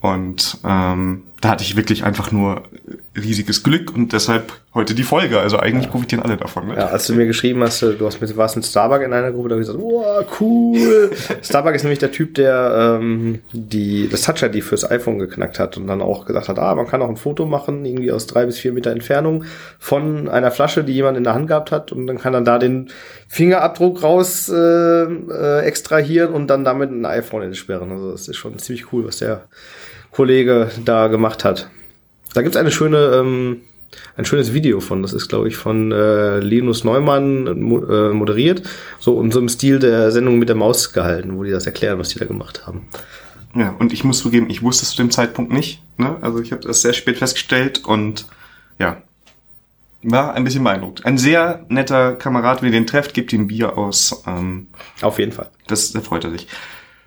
[0.01, 2.61] Und ähm, da hatte ich wirklich einfach nur
[3.15, 5.39] riesiges Glück und deshalb heute die Folge.
[5.39, 5.91] Also eigentlich ja.
[5.91, 6.67] profitieren alle davon.
[6.67, 6.75] Ne?
[6.75, 9.49] Ja, als du mir geschrieben hast, du hast mit, warst mit Starbuck in einer Gruppe,
[9.49, 11.11] da habe ich gesagt, wow, cool.
[11.41, 15.77] Starbuck ist nämlich der Typ, der ähm, die, das Touch ID fürs iPhone geknackt hat
[15.77, 18.45] und dann auch gesagt hat, ah, man kann auch ein Foto machen, irgendwie aus drei
[18.45, 19.45] bis vier Meter Entfernung
[19.79, 22.59] von einer Flasche, die jemand in der Hand gehabt hat und dann kann er da
[22.59, 22.89] den
[23.27, 27.91] Fingerabdruck raus äh, äh, extrahieren und dann damit ein iPhone entsperren.
[27.91, 29.45] Also das ist schon ziemlich cool, was der
[30.11, 31.69] Kollege da gemacht hat.
[32.35, 33.61] Da gibt's eine schöne, ähm,
[34.17, 35.01] ein schönes Video von.
[35.01, 38.63] Das ist, glaube ich, von äh, Linus Neumann äh, moderiert.
[38.99, 41.97] So in so im Stil der Sendung mit der Maus gehalten, wo die das erklären,
[41.97, 42.87] was die da gemacht haben.
[43.55, 45.81] Ja, und ich muss zugeben, ich wusste es zu dem Zeitpunkt nicht.
[45.97, 46.17] Ne?
[46.19, 48.25] Also ich habe das sehr spät festgestellt und
[48.79, 49.01] ja,
[50.03, 51.05] war ein bisschen beeindruckt.
[51.05, 54.23] Ein sehr netter Kamerad, wie ihr den trefft, gibt ihm Bier aus.
[54.27, 54.67] Ähm,
[55.01, 55.49] Auf jeden Fall.
[55.67, 56.47] Das, da freut er sich.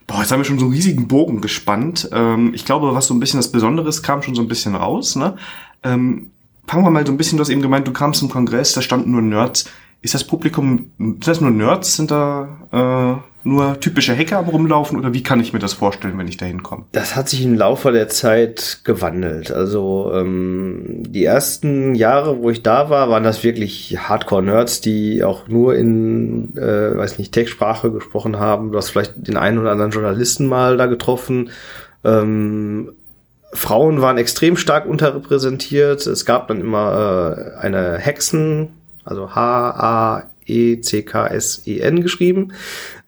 [0.09, 2.09] Boah, jetzt haben wir schon so einen riesigen Bogen gespannt.
[2.13, 4.75] Ähm, ich glaube, was so ein bisschen das Besondere ist, kam schon so ein bisschen
[4.75, 5.17] raus.
[5.17, 5.37] Ne?
[5.83, 6.31] Ähm,
[6.67, 8.81] fangen wir mal so ein bisschen, du hast eben gemeint, du kamst zum Kongress, da
[8.81, 9.71] standen nur Nerds.
[10.01, 11.97] Ist das Publikum, sind das nur Nerds?
[11.97, 16.19] Sind da äh, nur typische Hacker am rumlaufen oder wie kann ich mir das vorstellen,
[16.19, 16.85] wenn ich da hinkomme?
[16.93, 19.51] Das hat sich im Laufe der Zeit gewandelt.
[19.51, 25.49] Also ähm, die ersten Jahre, wo ich da war, waren das wirklich Hardcore-Nerds, die auch
[25.49, 28.73] nur in, äh, weiß nicht, Tech-Sprache gesprochen haben.
[28.73, 31.51] Du hast vielleicht den einen oder anderen Journalisten mal da getroffen.
[32.05, 32.93] Ähm,
[33.53, 36.07] Frauen waren extrem stark unterrepräsentiert.
[36.07, 38.69] Es gab dann immer äh, eine Hexen,
[39.05, 42.53] also H-A E-C-K-S-E-N geschrieben.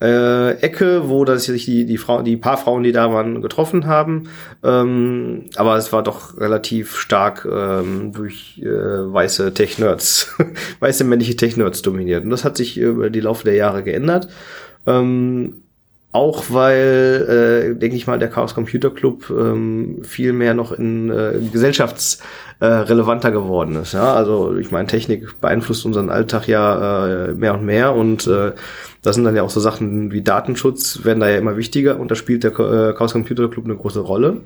[0.00, 3.86] Äh, Ecke, wo das sich die, die, Frau, die paar Frauen, die da waren, getroffen
[3.86, 4.28] haben.
[4.62, 10.36] Ähm, aber es war doch relativ stark ähm, durch äh, weiße Tech-Nerds,
[10.80, 12.24] weiße männliche Tech-Nerds dominiert.
[12.24, 14.28] Und das hat sich über die Laufe der Jahre geändert.
[14.86, 15.62] Ähm,
[16.12, 21.08] auch weil, äh, denke ich mal, der Chaos Computer Club ähm, viel mehr noch in
[21.08, 23.92] äh, gesellschaftsrelevanter äh, geworden ist.
[23.92, 24.14] Ja?
[24.14, 28.52] Also ich meine, Technik beeinflusst unseren Alltag ja äh, mehr und mehr und äh,
[29.02, 32.10] das sind dann ja auch so Sachen wie Datenschutz, werden da ja immer wichtiger und
[32.10, 34.38] da spielt der äh, Chaos Computer Club eine große Rolle.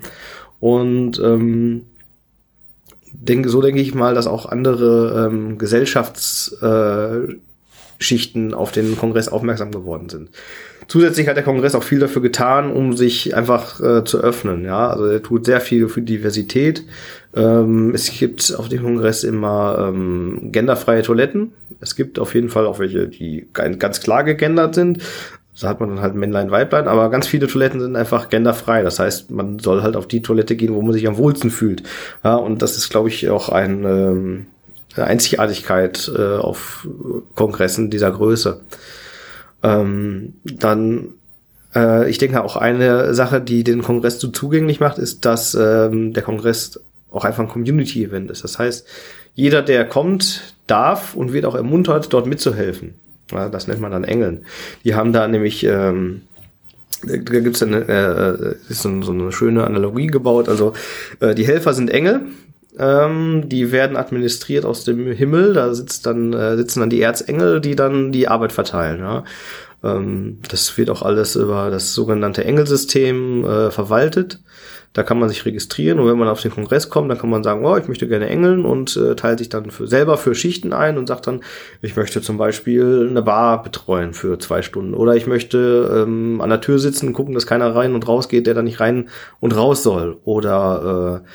[0.60, 1.86] Und ähm,
[3.12, 7.36] denke, so denke ich mal, dass auch andere ähm, Gesellschaftsschichten äh,
[8.54, 10.30] auf den Kongress aufmerksam geworden sind.
[10.88, 14.64] Zusätzlich hat der Kongress auch viel dafür getan, um sich einfach äh, zu öffnen.
[14.64, 16.84] Ja, also er tut sehr viel für Diversität.
[17.34, 21.52] Ähm, es gibt auf dem Kongress immer ähm, genderfreie Toiletten.
[21.80, 25.02] Es gibt auf jeden Fall auch welche, die ganz klar gegendert sind.
[25.60, 28.82] Da hat man dann halt Männlein, Weiblein, aber ganz viele Toiletten sind einfach genderfrei.
[28.82, 31.84] Das heißt, man soll halt auf die Toilette gehen, wo man sich am wohlsten fühlt.
[32.24, 34.46] Ja, und das ist, glaube ich, auch ein, ähm,
[34.96, 36.86] Einzigartigkeit äh, auf
[37.34, 38.60] Kongressen dieser Größe.
[39.62, 41.14] Ähm, dann,
[41.74, 46.12] äh, ich denke auch eine Sache, die den Kongress so zugänglich macht, ist, dass ähm,
[46.12, 46.80] der Kongress
[47.10, 48.44] auch einfach ein Community-Event ist.
[48.44, 48.86] Das heißt,
[49.34, 52.94] jeder, der kommt, darf und wird auch ermuntert, dort mitzuhelfen.
[53.32, 54.44] Ja, das nennt man dann Engeln.
[54.84, 56.22] Die haben da nämlich ähm,
[57.06, 60.48] da gibt's eine, äh, ist so, so eine schöne Analogie gebaut.
[60.48, 60.72] Also
[61.20, 62.22] äh, die Helfer sind Engel,
[62.78, 65.52] ähm, die werden administriert aus dem Himmel.
[65.54, 69.00] Da sitzt dann, äh, sitzen dann die Erzengel, die dann die Arbeit verteilen.
[69.00, 69.24] Ja?
[69.84, 74.40] Ähm, das wird auch alles über das sogenannte Engelsystem äh, verwaltet.
[74.94, 77.42] Da kann man sich registrieren und wenn man auf den Kongress kommt, dann kann man
[77.42, 80.72] sagen, oh, ich möchte gerne engeln und äh, teilt sich dann für, selber für Schichten
[80.72, 81.42] ein und sagt dann,
[81.82, 86.48] ich möchte zum Beispiel eine Bar betreuen für zwei Stunden oder ich möchte ähm, an
[86.48, 89.08] der Tür sitzen, gucken, dass keiner rein und raus geht, der da nicht rein
[89.40, 91.28] und raus soll oder äh,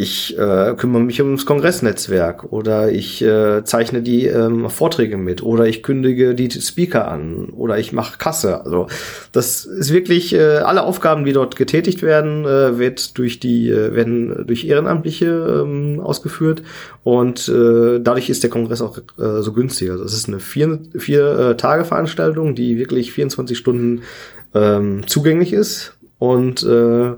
[0.00, 5.66] ich äh, kümmere mich ums Kongressnetzwerk oder ich äh, zeichne die ähm, Vorträge mit oder
[5.66, 8.64] ich kündige die Speaker an oder ich mache Kasse.
[8.64, 8.86] Also
[9.32, 13.94] das ist wirklich äh, alle Aufgaben, die dort getätigt werden, äh, wird durch die äh,
[13.94, 16.62] werden durch Ehrenamtliche ähm, ausgeführt
[17.04, 19.90] und äh, dadurch ist der Kongress auch äh, so günstig.
[19.90, 24.00] Also es ist eine vier, vier äh, Tage Veranstaltung, die wirklich 24 Stunden
[24.54, 27.12] ähm, zugänglich ist und äh,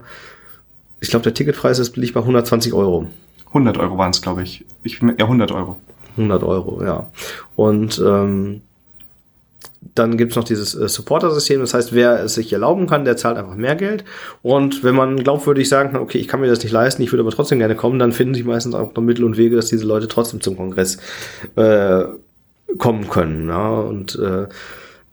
[1.02, 3.08] ich glaube, der Ticketpreis ist liegt bei 120 Euro.
[3.48, 4.64] 100 Euro waren es, glaube ich.
[4.84, 5.00] ich.
[5.00, 5.76] Ja, 100 Euro.
[6.16, 7.10] 100 Euro, ja.
[7.56, 8.62] Und ähm,
[9.96, 11.60] dann gibt's noch dieses äh, Supporter-System.
[11.60, 14.04] Das heißt, wer es sich erlauben kann, der zahlt einfach mehr Geld.
[14.42, 17.22] Und wenn man glaubwürdig sagen kann, okay, ich kann mir das nicht leisten, ich würde
[17.22, 19.84] aber trotzdem gerne kommen, dann finden sich meistens auch noch Mittel und Wege, dass diese
[19.84, 20.98] Leute trotzdem zum Kongress
[21.56, 22.04] äh,
[22.78, 23.48] kommen können.
[23.48, 23.70] Ja?
[23.70, 24.46] Und äh,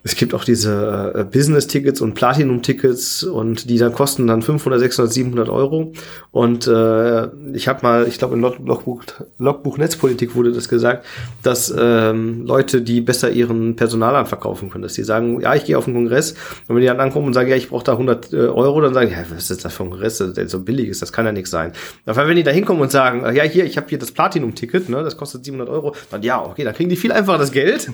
[0.10, 5.14] es gibt auch diese äh, Business-Tickets und Platinum-Tickets und die dann kosten dann 500, 600,
[5.14, 5.94] 700 Euro.
[6.32, 9.04] Und äh, ich habe mal, ich glaube in Log Logbuch,
[9.38, 11.06] Logbuch Netzpolitik wurde das gesagt,
[11.44, 15.78] dass ähm, Leute, die besser ihren Personal verkaufen können, dass die sagen, ja, ich gehe
[15.78, 16.32] auf den Kongress
[16.68, 18.96] und wenn die dann ankommen und sagen, ja, ich brauche da 100 äh, Euro, dann
[18.96, 21.32] sagen, ja, was ist das für ein Kongress, der so billig ist, das kann ja
[21.32, 21.72] nichts sein.
[22.08, 25.04] Aber wenn die da hinkommen und sagen, ja, hier, ich habe hier das Platinum-Ticket, ne,
[25.04, 27.92] das kostet 700 Euro, dann ja, okay, dann kriegen die viel einfacher das Geld.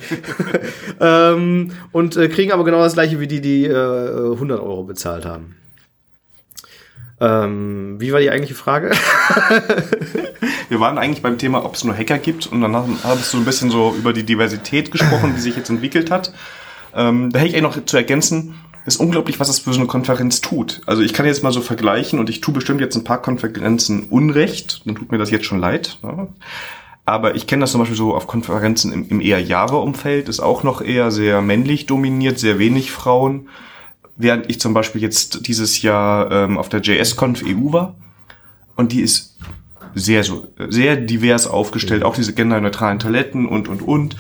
[1.02, 5.26] ähm, und äh, kriegen aber genau das gleiche wie die, die äh, 100 Euro bezahlt
[5.26, 5.56] haben.
[7.20, 8.92] Ähm, wie war die eigentliche Frage?
[10.70, 13.46] Wir waren eigentlich beim Thema, ob es nur Hacker gibt und dann hast du ein
[13.46, 16.34] bisschen so über die Diversität gesprochen, die sich jetzt entwickelt hat.
[16.94, 19.88] Ähm, da hätte ich eigentlich noch zu ergänzen, ist unglaublich, was das für so eine
[19.88, 20.82] Konferenz tut.
[20.86, 24.04] Also ich kann jetzt mal so vergleichen und ich tue bestimmt jetzt ein paar Konferenzen
[24.10, 25.98] Unrecht, dann tut mir das jetzt schon leid.
[26.04, 26.28] Ne?
[27.06, 30.64] Aber ich kenne das zum Beispiel so auf Konferenzen im, im eher Java-Umfeld, ist auch
[30.64, 33.48] noch eher sehr männlich dominiert, sehr wenig Frauen.
[34.18, 37.96] Während ich zum Beispiel jetzt dieses Jahr ähm, auf der JS-Conf EU war.
[38.76, 39.38] Und die ist
[39.94, 44.18] sehr, so, sehr divers aufgestellt, auch diese genderneutralen Toiletten und, und, und.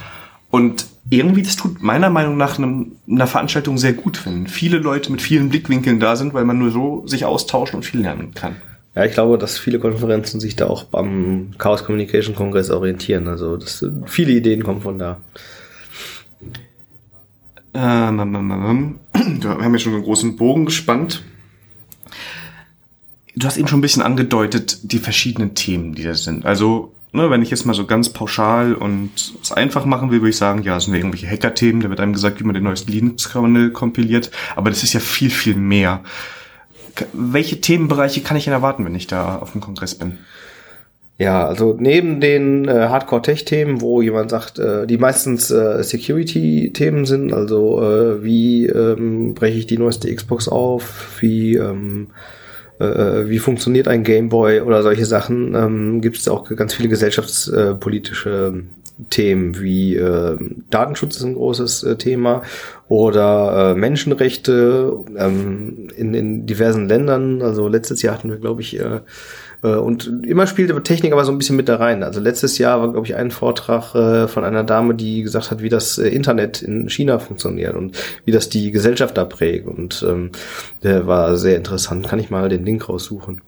[0.51, 5.11] Und irgendwie, das tut meiner Meinung nach einem, einer Veranstaltung sehr gut, wenn viele Leute
[5.11, 8.55] mit vielen Blickwinkeln da sind, weil man nur so sich austauschen und viel lernen kann.
[8.95, 13.27] Ja, ich glaube, dass viele Konferenzen sich da auch beim Chaos Communication Kongress orientieren.
[13.27, 15.19] Also das, viele Ideen kommen von da.
[17.73, 18.99] Ähm, ähm, ähm, ähm.
[19.41, 21.23] wir haben ja schon einen großen Bogen gespannt.
[23.35, 26.45] Du hast eben schon ein bisschen angedeutet, die verschiedenen Themen, die da sind.
[26.45, 29.11] Also, ne, wenn ich jetzt mal so ganz pauschal und
[29.43, 31.99] es einfach machen will, würde ich sagen, ja, es sind ja irgendwelche Hacker-Themen, da wird
[31.99, 34.31] einem gesagt, wie man den neuesten Linux-Kernel kompiliert.
[34.55, 36.01] Aber das ist ja viel, viel mehr
[37.13, 40.17] welche Themenbereiche kann ich denn erwarten, wenn ich da auf dem Kongress bin?
[41.17, 47.31] Ja, also neben den äh, Hardcore-Tech-Themen, wo jemand sagt, äh, die meistens äh, Security-Themen sind,
[47.31, 52.07] also äh, wie ähm, breche ich die neueste Xbox auf, wie ähm,
[52.79, 58.63] äh, wie funktioniert ein Gameboy oder solche Sachen, ähm, gibt es auch ganz viele gesellschaftspolitische
[59.09, 60.37] Themen wie äh,
[60.69, 62.43] Datenschutz ist ein großes äh, Thema
[62.87, 67.41] oder äh, Menschenrechte ähm, in, in diversen Ländern.
[67.41, 69.01] Also letztes Jahr hatten wir, glaube ich, äh,
[69.63, 72.03] äh, und immer spielte Technik aber so ein bisschen mit da rein.
[72.03, 75.61] Also letztes Jahr war, glaube ich, ein Vortrag äh, von einer Dame, die gesagt hat,
[75.61, 79.67] wie das äh, Internet in China funktioniert und wie das die Gesellschaft da prägt.
[79.67, 80.31] Und ähm,
[80.83, 82.07] der war sehr interessant.
[82.07, 83.41] Kann ich mal den Link raussuchen.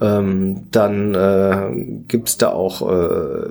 [0.00, 3.48] Ähm, dann äh, gibt da auch äh,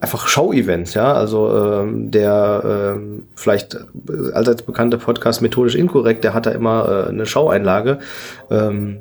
[0.00, 1.12] einfach Show-Events, ja.
[1.12, 3.76] Also ähm, der ähm, vielleicht
[4.32, 7.98] allseits bekannte Podcast Methodisch Inkorrekt, der hat da immer äh, eine Show-Einlage.
[8.50, 9.00] Ähm,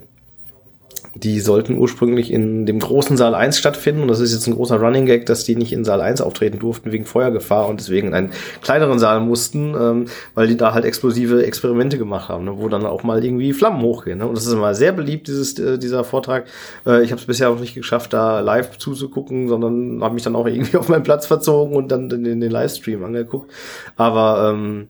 [1.15, 4.79] die sollten ursprünglich in dem großen Saal 1 stattfinden und das ist jetzt ein großer
[4.79, 8.13] Running Gag, dass die nicht in Saal 1 auftreten durften wegen Feuergefahr und deswegen in
[8.13, 12.67] einen kleineren Saal mussten, ähm, weil die da halt explosive Experimente gemacht haben, ne, wo
[12.67, 14.19] dann auch mal irgendwie Flammen hochgehen.
[14.19, 14.27] Ne?
[14.27, 16.45] Und das ist immer sehr beliebt, dieses, äh, dieser Vortrag.
[16.85, 20.35] Äh, ich habe es bisher auch nicht geschafft, da live zuzugucken, sondern habe mich dann
[20.35, 23.51] auch irgendwie auf meinen Platz verzogen und dann den, den Livestream angeguckt.
[23.95, 24.89] Aber ähm,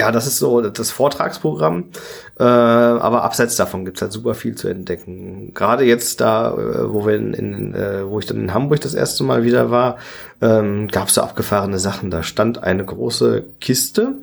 [0.00, 1.90] ja, das ist so das Vortragsprogramm.
[2.38, 5.52] Äh, aber abseits davon gibt's halt super viel zu entdecken.
[5.52, 8.94] Gerade jetzt da, äh, wo wir in, in äh, wo ich dann in Hamburg das
[8.94, 9.98] erste Mal wieder war,
[10.40, 12.10] ähm, gab's so abgefahrene Sachen.
[12.10, 14.14] Da stand eine große Kiste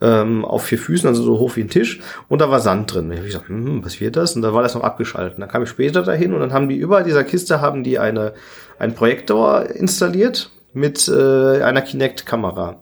[0.00, 3.10] ähm, auf vier Füßen, also so hoch wie ein Tisch, und da war Sand drin.
[3.10, 4.34] Ich habe gesagt, hm, was wird das?
[4.34, 5.38] Und da war das noch abgeschaltet.
[5.38, 8.32] Dann kam ich später dahin und dann haben die über dieser Kiste haben die eine
[8.78, 12.80] einen Projektor installiert mit äh, einer Kinect-Kamera.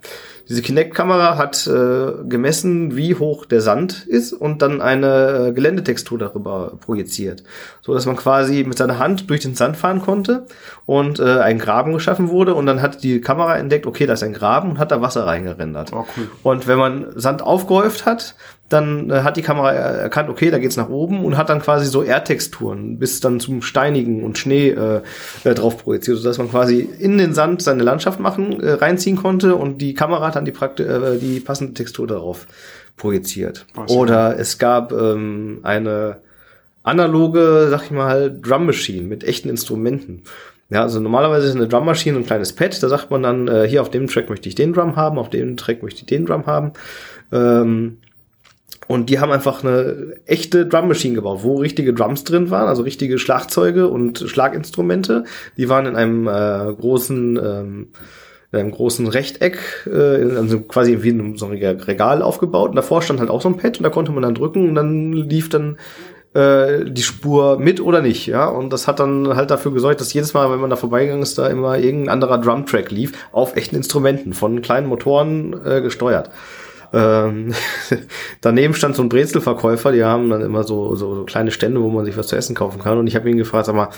[0.48, 6.18] Diese Kinect-Kamera hat äh, gemessen, wie hoch der Sand ist und dann eine äh, Geländetextur
[6.18, 7.42] darüber projiziert,
[7.82, 10.46] so dass man quasi mit seiner Hand durch den Sand fahren konnte
[10.86, 14.22] und äh, ein Graben geschaffen wurde und dann hat die Kamera entdeckt, okay, da ist
[14.22, 15.92] ein Graben und hat da Wasser reingerendert.
[15.92, 16.30] Oh, cool.
[16.44, 18.36] Und wenn man Sand aufgehäuft hat,
[18.68, 21.86] dann äh, hat die Kamera erkannt, okay, da geht's nach oben und hat dann quasi
[21.86, 25.02] so Erdtexturen bis dann zum Steinigen und Schnee äh,
[25.42, 29.56] äh, drauf projiziert, sodass man quasi in den Sand seine Landschaft machen, äh, reinziehen konnte
[29.56, 32.46] und die Kamera hat dann die, Prakt äh, die passende Textur darauf
[32.96, 33.66] projiziert.
[33.74, 36.18] Was Oder es gab ähm, eine
[36.84, 40.22] analoge, sag ich mal, Drum Machine mit echten Instrumenten.
[40.68, 43.68] Ja, also normalerweise ist eine Drum Machine ein kleines Pad, da sagt man dann, äh,
[43.68, 46.26] hier auf dem Track möchte ich den Drum haben, auf dem Track möchte ich den
[46.26, 46.72] Drum haben.
[47.30, 47.98] Ähm,
[48.88, 52.82] und die haben einfach eine echte Drum Machine gebaut, wo richtige Drums drin waren, also
[52.82, 55.24] richtige Schlagzeuge und Schlaginstrumente.
[55.56, 57.88] Die waren in einem äh, großen, ähm,
[58.52, 62.70] in einem großen Rechteck, äh, also quasi wie in so einem Regal aufgebaut.
[62.70, 64.74] Und davor stand halt auch so ein Pad und da konnte man dann drücken und
[64.76, 65.78] dann lief dann
[66.36, 68.46] äh, die Spur mit oder nicht, ja.
[68.46, 71.38] Und das hat dann halt dafür gesorgt, dass jedes Mal, wenn man da vorbeigegangen ist,
[71.38, 76.30] da immer irgendein anderer Drumtrack lief, auf echten Instrumenten, von kleinen Motoren äh, gesteuert.
[76.92, 77.54] Ähm,
[78.42, 81.88] daneben stand so ein Brezelverkäufer, die haben dann immer so, so, so kleine Stände, wo
[81.88, 82.98] man sich was zu essen kaufen kann.
[82.98, 83.88] Und ich habe ihn gefragt, sag mal,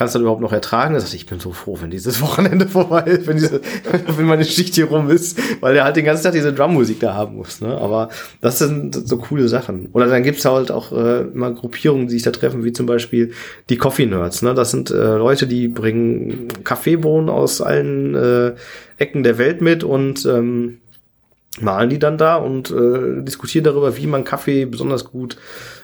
[0.00, 0.94] kannst du das überhaupt noch ertragen?
[0.94, 3.60] Er sagt, ich bin so froh, wenn dieses Wochenende vorbei ist, wenn, diese,
[4.16, 7.12] wenn meine Schicht hier rum ist, weil er halt den ganzen Tag diese Drummusik da
[7.12, 7.60] haben muss.
[7.60, 7.76] Ne?
[7.76, 8.08] Aber
[8.40, 9.90] das sind so coole Sachen.
[9.92, 13.32] Oder dann gibt's halt auch äh, immer Gruppierungen, die sich da treffen, wie zum Beispiel
[13.68, 14.40] die Coffee Nerds.
[14.40, 14.54] Ne?
[14.54, 18.52] Das sind äh, Leute, die bringen Kaffeebohnen aus allen äh,
[18.96, 20.78] Ecken der Welt mit und ähm,
[21.60, 25.36] malen die dann da und äh, diskutieren darüber, wie man Kaffee besonders gut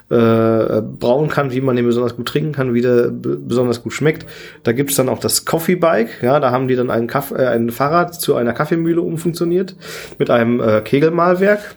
[0.08, 4.26] äh, brauen kann, wie man den besonders gut trinken kann, wie der besonders gut schmeckt.
[4.62, 7.46] Da gibt's dann auch das Coffee Bike, ja, da haben die dann ein, Kaff äh,
[7.46, 9.76] ein Fahrrad zu einer Kaffeemühle umfunktioniert
[10.18, 11.76] mit einem äh, Kegelmalwerk.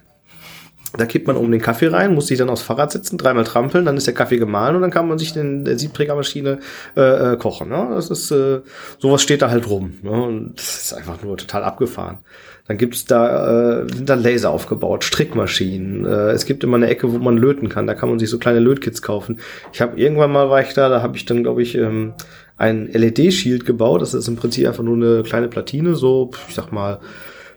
[0.98, 3.86] Da kippt man oben den Kaffee rein, muss sich dann aufs Fahrrad setzen, dreimal trampeln,
[3.86, 6.60] dann ist der Kaffee gemahlen und dann kann man sich in der Siebträgermaschine
[6.98, 7.70] äh, äh, kochen.
[7.70, 7.90] Ne?
[7.94, 8.62] Das ist äh,
[8.98, 10.00] sowas steht da halt rum.
[10.02, 10.12] Ne?
[10.12, 12.20] Und das ist einfach nur total abgefahren.
[12.70, 16.06] Dann gibt's da, äh, sind da Laser aufgebaut, Strickmaschinen.
[16.06, 17.88] Äh, es gibt immer eine Ecke, wo man löten kann.
[17.88, 19.40] Da kann man sich so kleine Lötkits kaufen.
[19.74, 22.14] Ich habe irgendwann mal war ich da, da habe ich dann, glaube ich, ähm,
[22.58, 24.04] ein LED-Shield gebaut.
[24.04, 27.00] Das ist im Prinzip einfach nur eine kleine Platine, so, ich sag mal,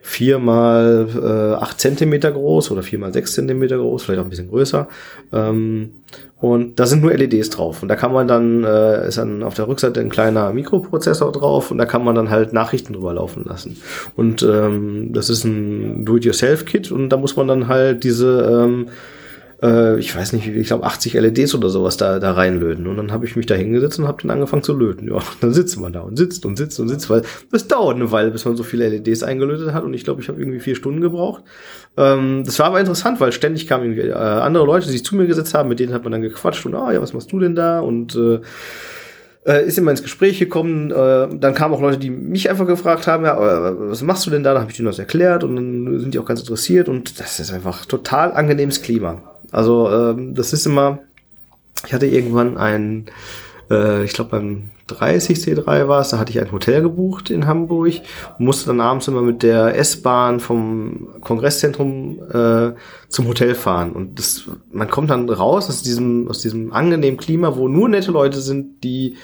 [0.05, 4.31] vier mal äh, acht Zentimeter groß oder vier mal sechs Zentimeter groß, vielleicht auch ein
[4.31, 4.88] bisschen größer.
[5.33, 5.91] Ähm,
[6.41, 7.83] und da sind nur LEDs drauf.
[7.83, 11.71] Und da kann man dann, äh, ist dann auf der Rückseite ein kleiner Mikroprozessor drauf
[11.71, 13.81] und da kann man dann halt Nachrichten drüber laufen lassen.
[14.17, 18.88] Und ähm, das ist ein Do-it-yourself-Kit und da muss man dann halt diese ähm,
[19.62, 22.87] äh, ich weiß nicht, ich glaube 80 LEDs oder sowas da, da reinlöten.
[22.87, 25.09] Und dann habe ich mich da hingesetzt und habe dann angefangen zu löten.
[25.09, 27.22] Ja, dann sitzt man da und sitzt und sitzt und sitzt, weil
[27.53, 29.85] es dauert eine Weile, bis man so viele LEDs eingelötet hat.
[29.85, 31.44] Und ich glaube, ich habe irgendwie vier Stunden gebraucht.
[31.96, 35.14] Ähm, das war aber interessant, weil ständig kamen irgendwie äh, andere Leute, die sich zu
[35.14, 37.38] mir gesetzt haben, mit denen hat man dann gequatscht und, ah ja, was machst du
[37.38, 37.81] denn da?
[37.81, 38.40] Und äh,
[39.46, 40.90] äh, ist immer ins Gespräch gekommen.
[40.90, 44.31] Äh, dann kamen auch Leute, die mich einfach gefragt haben, ja, äh, was machst du
[44.31, 44.53] denn da?
[44.53, 47.40] Dann habe ich denen das erklärt und dann sind die auch ganz interessiert und das
[47.40, 49.32] ist einfach total angenehmes Klima.
[49.53, 50.99] Also ähm, das ist immer,
[51.87, 53.07] ich hatte irgendwann ein,
[53.71, 57.47] äh, ich glaube beim 30 C3 war es, da hatte ich ein Hotel gebucht in
[57.47, 58.01] Hamburg
[58.38, 62.73] und musste dann abends immer mit der S-Bahn vom Kongresszentrum äh,
[63.09, 63.93] zum Hotel fahren.
[63.93, 68.11] Und das, man kommt dann raus aus diesem, aus diesem angenehmen Klima, wo nur nette
[68.11, 69.17] Leute sind, die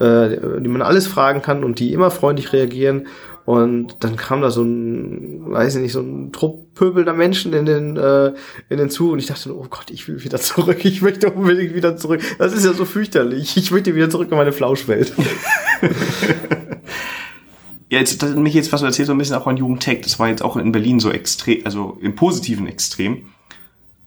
[0.00, 3.06] äh, die man alles fragen kann und die immer freundlich reagieren.
[3.52, 7.66] Und dann kam da so ein, weiß ich nicht, so ein Trupp pöbelnder Menschen in
[7.66, 8.32] den, äh,
[8.70, 11.74] in den Zug und ich dachte, oh Gott, ich will wieder zurück, ich möchte unbedingt
[11.74, 12.22] wieder zurück.
[12.38, 13.58] Das ist ja so fürchterlich.
[13.58, 15.12] Ich möchte wieder zurück in meine Flauschwelt.
[17.90, 20.00] Ja, jetzt, das, mich jetzt, was du erzählst, so ein bisschen auch an Jugendtech.
[20.00, 23.26] Das war jetzt auch in Berlin so extrem, also im positiven Extrem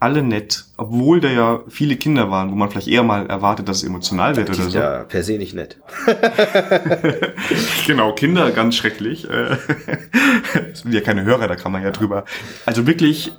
[0.06, 3.78] alle nett, obwohl da ja viele Kinder waren, wo man vielleicht eher mal erwartet, dass
[3.78, 4.78] es emotional wird das oder so.
[4.78, 5.80] Ja, per se nicht nett.
[7.88, 9.28] genau, Kinder ganz schrecklich.
[9.28, 9.58] Äh,
[10.72, 12.26] es sind ja keine Hörer, da kann man ja drüber.
[12.68, 13.32] Also wirklich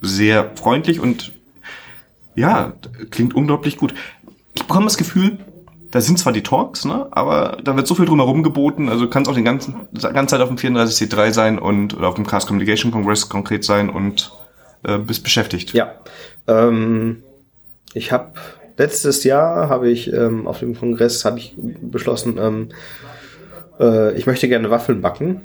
[0.00, 1.32] sehr freundlich und
[2.34, 2.72] ja,
[3.10, 3.92] klingt unglaublich gut.
[4.54, 5.36] Ich bekomme das Gefühl,
[5.90, 9.24] da sind zwar die Talks, ne, aber da wird so viel drumherum geboten, also kann
[9.24, 12.46] es auch den ganzen ganze Zeit auf dem 34C3 sein und oder auf dem Cast
[12.46, 14.32] Communication Congress konkret sein und
[14.84, 15.72] äh, bist beschäftigt.
[15.74, 15.94] Ja.
[16.46, 17.22] Ähm,
[17.94, 18.32] ich habe
[18.76, 22.68] letztes Jahr habe ich ähm, auf dem Kongress habe ich beschlossen, ähm,
[23.80, 25.42] äh, ich möchte gerne Waffeln backen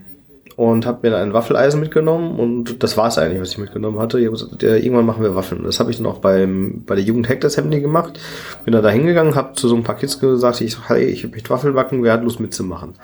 [0.60, 3.98] und habe mir dann ein Waffeleisen mitgenommen und das war es eigentlich, was ich mitgenommen
[3.98, 4.20] hatte.
[4.20, 5.64] Ich gesagt, ja, irgendwann machen wir Waffeln.
[5.64, 8.20] Das habe ich dann auch beim, bei der Jugend Hack das Hemd gemacht.
[8.66, 11.32] Bin dann da hingegangen, habe zu so ein paar Kids gesagt, ich so, hey, ich
[11.32, 12.96] möchte Waffeln backen, wer hat Lust mitzumachen?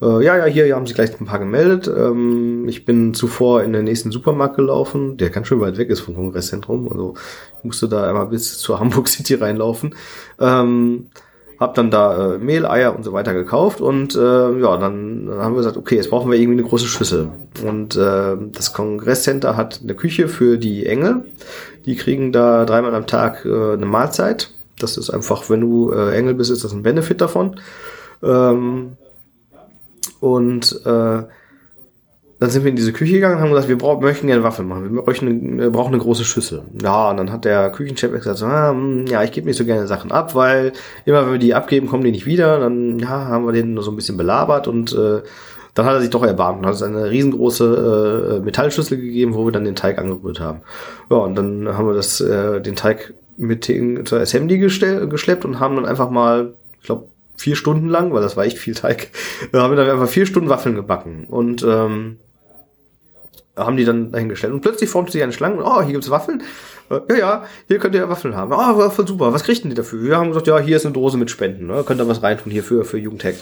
[0.00, 1.88] Äh, ja, ja, hier, hier haben sich gleich ein paar gemeldet.
[1.88, 5.98] Ähm, ich bin zuvor in den nächsten Supermarkt gelaufen, der ganz schön weit weg ist
[5.98, 6.92] vom Kongresszentrum.
[6.92, 7.14] Also
[7.64, 9.96] musste da einmal bis zur Hamburg City reinlaufen.
[10.38, 11.06] Ähm,
[11.60, 14.18] hab dann da äh, Mehl, Eier und so weiter gekauft und äh,
[14.58, 17.28] ja, dann, haben wir gesagt, okay, jetzt brauchen wir irgendwie eine große Schüssel.
[17.62, 21.26] Und äh, das Kongresscenter hat eine Küche für die Engel.
[21.84, 24.52] Die kriegen da dreimal am Tag äh, eine Mahlzeit.
[24.78, 27.60] Das ist einfach, wenn du äh, Engel bist, ist das ein Benefit davon.
[28.22, 28.92] Ähm,
[30.18, 31.22] und äh,
[32.40, 34.66] dann sind wir in diese Küche gegangen und haben gesagt, wir brauchen, möchten gerne Waffeln
[34.66, 34.94] machen.
[34.94, 36.62] Wir brauchen, eine, wir brauchen eine große Schüssel.
[36.82, 39.66] Ja, und dann hat der Küchenchef gesagt, so, ah, hm, ja, ich gebe nicht so
[39.66, 40.72] gerne Sachen ab, weil
[41.04, 42.58] immer wenn wir die abgeben, kommen die nicht wieder.
[42.58, 45.20] Dann ja, haben wir den nur so ein bisschen belabert und äh,
[45.74, 49.44] dann hat er sich doch erbarmt und hat uns eine riesengroße äh, Metallschüssel gegeben, wo
[49.44, 50.62] wir dann den Teig angerührt haben.
[51.10, 55.60] Ja, und dann haben wir das, äh, den Teig mit den, zur Assembly geschleppt und
[55.60, 59.10] haben dann einfach mal, ich glaube, vier Stunden lang, weil das war echt viel Teig,
[59.52, 61.26] haben wir dann einfach vier Stunden Waffeln gebacken.
[61.28, 62.16] Und ähm,
[63.56, 64.52] haben die dann dahingestellt.
[64.52, 66.42] Und plötzlich formt sich eine Schlange, oh, hier gibt's Waffeln.
[67.08, 68.52] Ja, ja, hier könnt ihr Waffeln haben.
[68.52, 69.32] Oh, voll super.
[69.32, 70.02] Was kriegt denn die dafür?
[70.02, 71.68] Wir haben gesagt, ja, hier ist eine Dose mit Spenden.
[71.68, 71.84] Ne?
[71.86, 73.36] Könnt ihr was reintun hier für, für Jugendhack.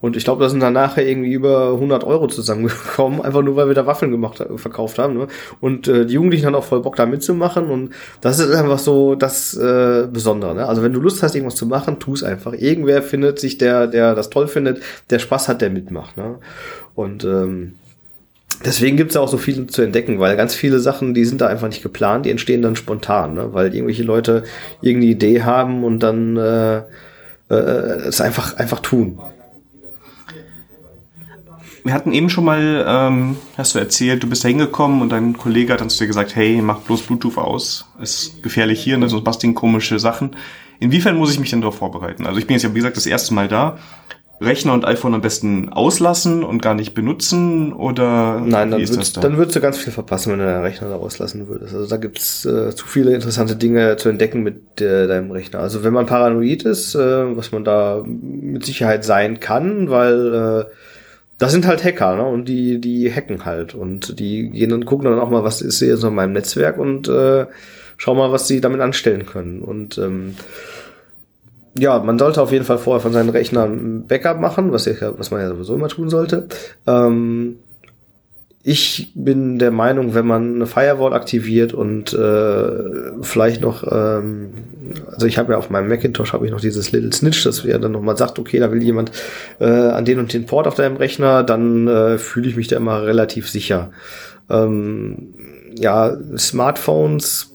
[0.00, 3.68] Und ich glaube, da sind dann nachher irgendwie über 100 Euro zusammengekommen, einfach nur, weil
[3.68, 5.16] wir da Waffeln gemacht, verkauft haben.
[5.16, 5.28] Ne?
[5.60, 7.70] Und äh, die Jugendlichen haben auch voll Bock, da mitzumachen.
[7.70, 7.90] Und
[8.20, 10.56] das ist einfach so das äh, Besondere.
[10.56, 10.66] Ne?
[10.66, 12.52] Also wenn du Lust hast, irgendwas zu machen, tu es einfach.
[12.52, 16.16] Irgendwer findet sich, der, der das toll findet, der Spaß hat, der mitmacht.
[16.16, 16.40] Ne?
[16.96, 17.74] Und ähm,
[18.64, 21.46] Deswegen gibt's ja auch so viel zu entdecken, weil ganz viele Sachen, die sind da
[21.46, 23.52] einfach nicht geplant, die entstehen dann spontan, ne?
[23.52, 24.42] weil irgendwelche Leute
[24.80, 26.78] irgendeine Idee haben und dann äh,
[27.50, 29.20] äh, es einfach, einfach tun.
[31.84, 35.38] Wir hatten eben schon mal, ähm, hast du erzählt, du bist da hingekommen und dein
[35.38, 39.08] Kollege hat dann zu dir gesagt, hey, mach bloß Bluetooth aus, ist gefährlich hier, ne?
[39.08, 40.36] sonst basteln komische Sachen.
[40.80, 42.26] Inwiefern muss ich mich denn darauf vorbereiten?
[42.26, 43.78] Also ich bin jetzt ja, wie gesagt, das erste Mal da.
[44.40, 49.20] Rechner und iPhone am besten auslassen und gar nicht benutzen oder Nein, dann, würdest, da?
[49.20, 51.74] dann würdest du ganz viel verpassen, wenn du deinen Rechner da auslassen würdest.
[51.74, 55.58] Also da gibt's äh, zu viele interessante Dinge zu entdecken mit äh, deinem Rechner.
[55.58, 60.72] Also wenn man paranoid ist, äh, was man da mit Sicherheit sein kann, weil äh,
[61.38, 62.24] das sind halt Hacker, ne?
[62.24, 63.74] Und die, die hacken halt.
[63.74, 66.78] Und die gehen und gucken dann auch mal, was ist hier so in meinem Netzwerk
[66.78, 67.46] und äh,
[67.96, 69.62] schau mal, was sie damit anstellen können.
[69.62, 70.34] Und ähm,
[71.78, 74.94] ja, man sollte auf jeden Fall vorher von seinen Rechnern ein Backup machen, was, ja,
[75.16, 76.46] was man ja sowieso immer tun sollte.
[76.86, 77.56] Ähm,
[78.62, 84.50] ich bin der Meinung, wenn man eine Firewall aktiviert und äh, vielleicht noch, ähm,
[85.10, 87.78] also ich habe ja auf meinem Macintosh habe ich noch dieses Little Snitch, das ja
[87.78, 89.12] dann nochmal sagt, okay, da will jemand
[89.60, 92.76] äh, an den und den Port auf deinem Rechner, dann äh, fühle ich mich da
[92.76, 93.90] immer relativ sicher.
[94.50, 95.34] Ähm,
[95.74, 97.47] ja, Smartphones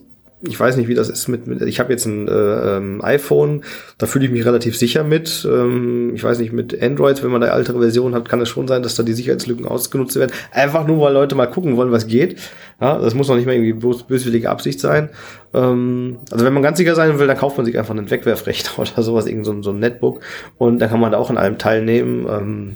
[0.46, 2.32] ich weiß nicht, wie das ist mit, mit ich habe jetzt ein äh,
[2.78, 3.64] ähm, iPhone,
[3.98, 5.48] da fühle ich mich relativ sicher mit.
[5.50, 8.68] Ähm, ich weiß nicht, mit Android, wenn man eine ältere Version hat, kann es schon
[8.68, 10.32] sein, dass da die Sicherheitslücken ausgenutzt werden.
[10.52, 12.40] Einfach nur, weil Leute mal gucken wollen, was geht.
[12.82, 15.10] Ja, das muss noch nicht mal irgendwie bös böswillige Absicht sein.
[15.54, 18.72] Ähm, also wenn man ganz sicher sein will, dann kauft man sich einfach einen Wegwerfrechner
[18.80, 20.20] oder sowas, irgend so, so ein Netbook
[20.58, 22.28] und dann kann man da auch an allem teilnehmen.
[22.30, 22.76] Ähm,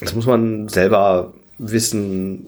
[0.00, 2.46] das muss man selber wissen,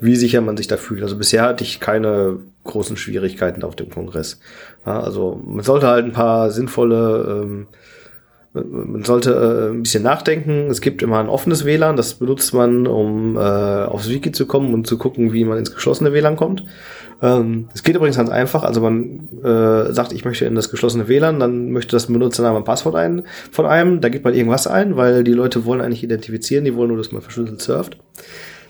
[0.00, 1.02] wie sicher man sich da fühlt.
[1.02, 4.40] Also bisher hatte ich keine großen Schwierigkeiten auf dem Kongress.
[4.86, 7.66] Ja, also man sollte halt ein paar sinnvolle, ähm,
[8.52, 10.68] man sollte äh, ein bisschen nachdenken.
[10.70, 14.74] Es gibt immer ein offenes WLAN, das benutzt man, um äh, aufs Wiki zu kommen
[14.74, 16.64] und zu gucken, wie man ins geschlossene WLAN kommt.
[17.20, 18.62] Ähm, Es geht übrigens ganz einfach.
[18.62, 22.64] Also man äh, sagt, ich möchte in das geschlossene WLAN, dann möchte das Benutzernamen und
[22.64, 24.00] Passwort ein von einem.
[24.00, 27.12] Da gibt man irgendwas ein, weil die Leute wollen eigentlich identifizieren, die wollen nur, dass
[27.12, 27.98] man verschlüsselt surft.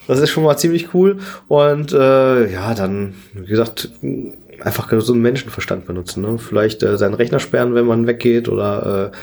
[0.09, 1.19] Das ist schon mal ziemlich cool.
[1.47, 3.91] Und äh, ja, dann, wie gesagt,
[4.61, 6.23] einfach so einen Menschenverstand benutzen.
[6.23, 6.39] Ne?
[6.39, 9.17] Vielleicht äh, seinen Rechner sperren, wenn man weggeht oder äh,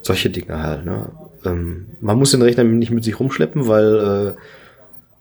[0.00, 0.84] solche Dinge halt.
[0.84, 1.10] Ne?
[1.44, 4.40] Ähm, man muss den Rechner nicht mit sich rumschleppen, weil äh,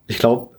[0.08, 0.51] ich glaube,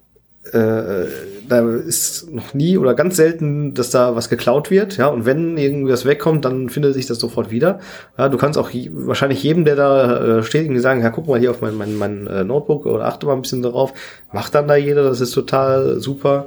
[0.51, 1.07] äh,
[1.49, 5.57] da ist noch nie oder ganz selten, dass da was geklaut wird, ja, und wenn
[5.57, 7.79] irgendwas wegkommt, dann findet sich das sofort wieder.
[8.19, 11.29] Ja, du kannst auch je, wahrscheinlich jedem, der da äh, steht, irgendwie sagen, ja, guck
[11.29, 13.93] mal hier auf mein, mein, mein äh, Notebook oder achte mal ein bisschen darauf.
[14.33, 16.47] Macht dann da jeder, das ist total super.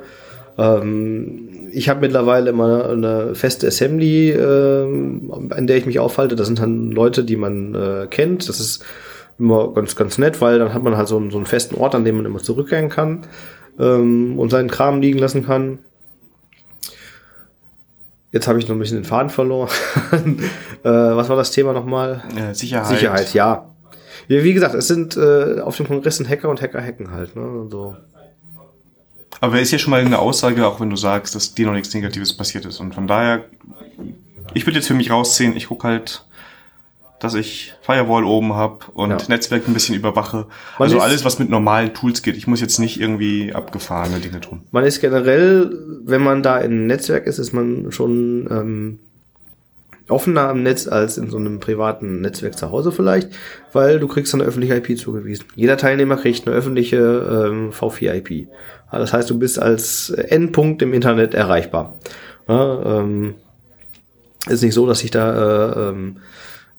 [0.58, 6.36] Ähm, ich habe mittlerweile immer eine feste Assembly, ähm, an der ich mich aufhalte.
[6.36, 8.48] Das sind dann Leute, die man äh, kennt.
[8.50, 8.84] Das ist
[9.38, 11.96] immer ganz, ganz nett, weil dann hat man halt so, einen- so einen festen Ort,
[11.96, 13.22] an dem man immer zurückgehen kann
[13.80, 15.80] ähm, und seinen Kram liegen lassen kann.
[18.32, 19.70] Jetzt habe ich noch ein bisschen den Faden verloren.
[20.84, 22.24] äh, was war das Thema nochmal?
[22.36, 22.88] Äh, Sicherheit.
[22.88, 23.70] Sicherheit, ja.
[24.28, 24.44] ja.
[24.44, 27.36] Wie gesagt, es sind äh, auf dem Kongress sind Hacker und Hacker hacken halt.
[27.36, 27.44] Ne?
[27.44, 27.96] Und so.
[29.40, 31.94] Aber ist ja schon mal eine Aussage, auch wenn du sagst, dass dir noch nichts
[31.94, 32.80] Negatives passiert ist.
[32.80, 33.46] Und von daher,
[34.54, 36.26] ich würde jetzt für mich rausziehen, ich gucke halt,
[37.20, 39.18] dass ich Firewall oben habe und Ja.
[39.28, 40.48] Netzwerk ein bisschen überwache.
[40.78, 42.36] Man also alles, was mit normalen Tools geht.
[42.36, 44.62] Ich muss jetzt nicht irgendwie abgefahrene Dinge tun.
[44.72, 45.72] Man ist generell,
[46.04, 49.00] wenn man da im Netzwerk ist, ist man schon ähm,
[50.08, 53.30] offener am Netz als in so einem privaten Netzwerk zu Hause vielleicht,
[53.74, 55.46] weil du kriegst eine öffentliche IP zugewiesen.
[55.56, 56.98] Jeder Teilnehmer kriegt eine öffentliche
[57.48, 58.48] ähm, V4-IP.
[58.92, 61.96] Ja, das heißt, du bist als Endpunkt im Internet erreichbar.
[62.48, 63.36] Ja, ähm,
[64.48, 66.18] ist nicht so, dass sich da äh, ähm,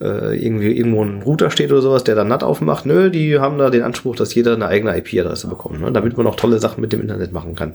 [0.00, 2.86] äh, irgendwie irgendwo ein Router steht oder sowas, der dann NAT aufmacht.
[2.86, 5.90] Nö, die haben da den Anspruch, dass jeder eine eigene IP-Adresse bekommt, ne?
[5.92, 7.74] damit man auch tolle Sachen mit dem Internet machen kann.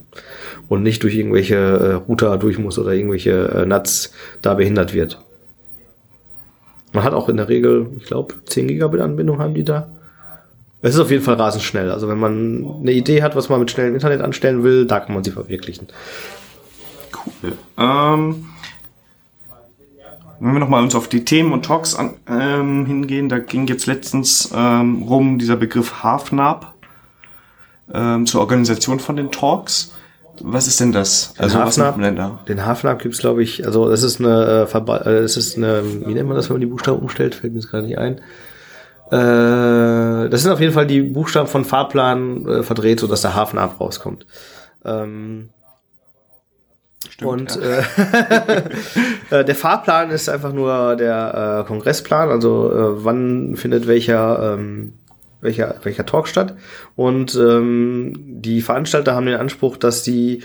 [0.67, 5.19] Und nicht durch irgendwelche äh, Router durch muss oder irgendwelche äh, NATs da behindert wird.
[6.93, 9.89] Man hat auch in der Regel, ich glaube, 10 Gigabit Anbindung haben die da.
[10.81, 11.91] Es ist auf jeden Fall rasend schnell.
[11.91, 15.13] Also wenn man eine Idee hat, was man mit schnellem Internet anstellen will, da kann
[15.13, 15.87] man sie verwirklichen.
[17.13, 17.53] Cool.
[17.77, 18.45] Ähm,
[20.41, 23.85] wenn wir nochmal uns auf die Themen und Talks an, ähm, hingehen, da ging jetzt
[23.85, 26.73] letztens ähm, rum dieser Begriff HafNAP.
[27.93, 29.93] ähm, zur Organisation von den Talks.
[30.41, 31.33] Was ist denn das?
[31.37, 32.39] Also was macht man denn da?
[32.47, 36.13] Den Hafenab gibt's glaube ich, also das ist eine, äh, äh, das ist eine, wie
[36.13, 37.35] nennt man das, wenn man die Buchstaben umstellt?
[37.35, 38.17] Fällt mir jetzt gerade nicht ein.
[39.11, 43.35] Äh, das sind auf jeden Fall die Buchstaben von Fahrplan äh, verdreht, so dass der
[43.35, 44.25] Hafenab rauskommt.
[44.85, 45.49] Ähm,
[47.09, 47.79] Stimmt, und ja.
[49.31, 54.55] äh, äh, der Fahrplan ist einfach nur der äh, Kongressplan, also äh, wann findet welcher
[54.55, 54.93] ähm,
[55.41, 56.55] welcher welcher Talk statt.
[56.95, 60.43] Und ähm, die Veranstalter haben den Anspruch, dass die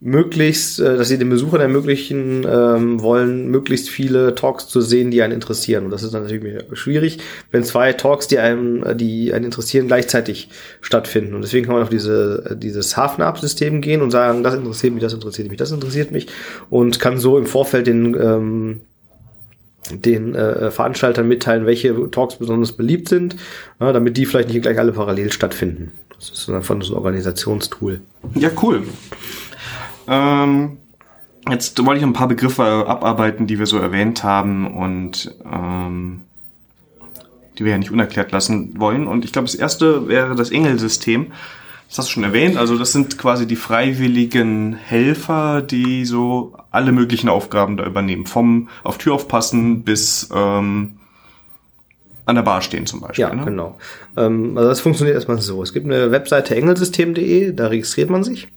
[0.00, 5.22] möglichst, äh, dass sie den Besuchern ermöglichen ähm, wollen, möglichst viele Talks zu sehen, die
[5.22, 5.84] einen interessieren.
[5.86, 7.18] Und das ist dann natürlich schwierig,
[7.50, 11.34] wenn zwei Talks, die einem, äh, die einen interessieren, gleichzeitig stattfinden.
[11.34, 15.02] Und deswegen kann man auf diese, äh, dieses Hafenab-System gehen und sagen, das interessiert mich,
[15.02, 16.26] das interessiert mich, das interessiert mich.
[16.70, 18.80] Und kann so im Vorfeld den, ähm,
[19.90, 23.34] den äh, Veranstaltern mitteilen, welche Talks besonders beliebt sind,
[23.80, 25.92] äh, damit die vielleicht nicht gleich alle parallel stattfinden.
[26.18, 28.00] Das ist dann von so ein Organisationstool.
[28.34, 28.82] Ja, cool.
[30.08, 30.78] Ähm,
[31.48, 36.22] jetzt wollte ich ein paar Begriffe abarbeiten, die wir so erwähnt haben und ähm,
[37.58, 39.06] die wir ja nicht unerklärt lassen wollen.
[39.06, 41.32] Und ich glaube, das erste wäre das Engelsystem.
[41.88, 42.56] Das hast du schon erwähnt.
[42.56, 48.26] Also das sind quasi die freiwilligen Helfer, die so alle möglichen Aufgaben da übernehmen.
[48.26, 50.96] Vom auf Tür aufpassen bis ähm,
[52.26, 53.22] an der Bar stehen zum Beispiel.
[53.22, 53.44] Ja, ne?
[53.44, 53.78] genau.
[54.16, 55.62] Ähm, also das funktioniert erstmal so.
[55.62, 58.48] Es gibt eine Webseite engelsystem.de, da registriert man sich.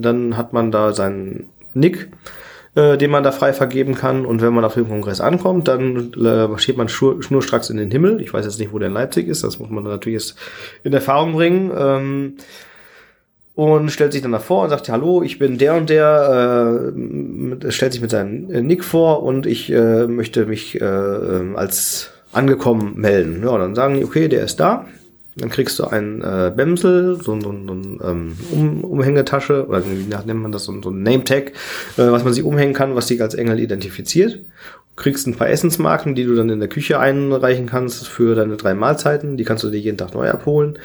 [0.00, 2.08] Dann hat man da seinen Nick,
[2.74, 4.26] äh, den man da frei vergeben kann.
[4.26, 7.90] Und wenn man auf dem Kongress ankommt, dann äh, marschiert man schnur, schnurstracks in den
[7.90, 8.20] Himmel.
[8.20, 9.44] Ich weiß jetzt nicht, wo der in Leipzig ist.
[9.44, 10.36] Das muss man natürlich jetzt
[10.84, 11.70] in Erfahrung bringen.
[11.76, 12.34] Ähm,
[13.56, 17.94] und stellt sich dann davor und sagt, hallo, ich bin der und der, äh, stellt
[17.94, 23.42] sich mit seinem Nick vor und ich äh, möchte mich äh, als angekommen melden.
[23.42, 24.84] Ja, dann sagen die, okay, der ist da.
[25.38, 30.40] Dann kriegst du ein äh, Bämsel, so, so, so ähm, um, Umhängetasche, oder wie nennt
[30.40, 31.52] man das, so, so ein Name-Tag, äh,
[32.10, 34.40] was man sich umhängen kann, was dich als Engel identifiziert.
[34.96, 38.74] Kriegst ein paar Essensmarken, die du dann in der Küche einreichen kannst für deine drei
[38.74, 39.36] Mahlzeiten.
[39.36, 40.78] Die kannst du dir jeden Tag neu abholen.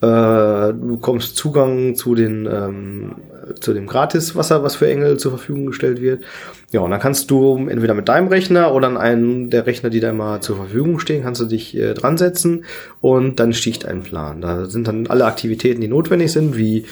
[0.00, 3.14] Äh, du bekommst Zugang zu den ähm,
[3.60, 6.24] zu dem Gratiswasser, was für Engel zur Verfügung gestellt wird.
[6.70, 10.00] Ja, und dann kannst du entweder mit deinem Rechner oder an einen der Rechner, die
[10.00, 12.64] da immer zur Verfügung stehen, kannst du dich äh, dran setzen
[13.00, 14.40] und dann sticht ein Plan.
[14.40, 16.84] Da sind dann alle Aktivitäten, die notwendig sind, wie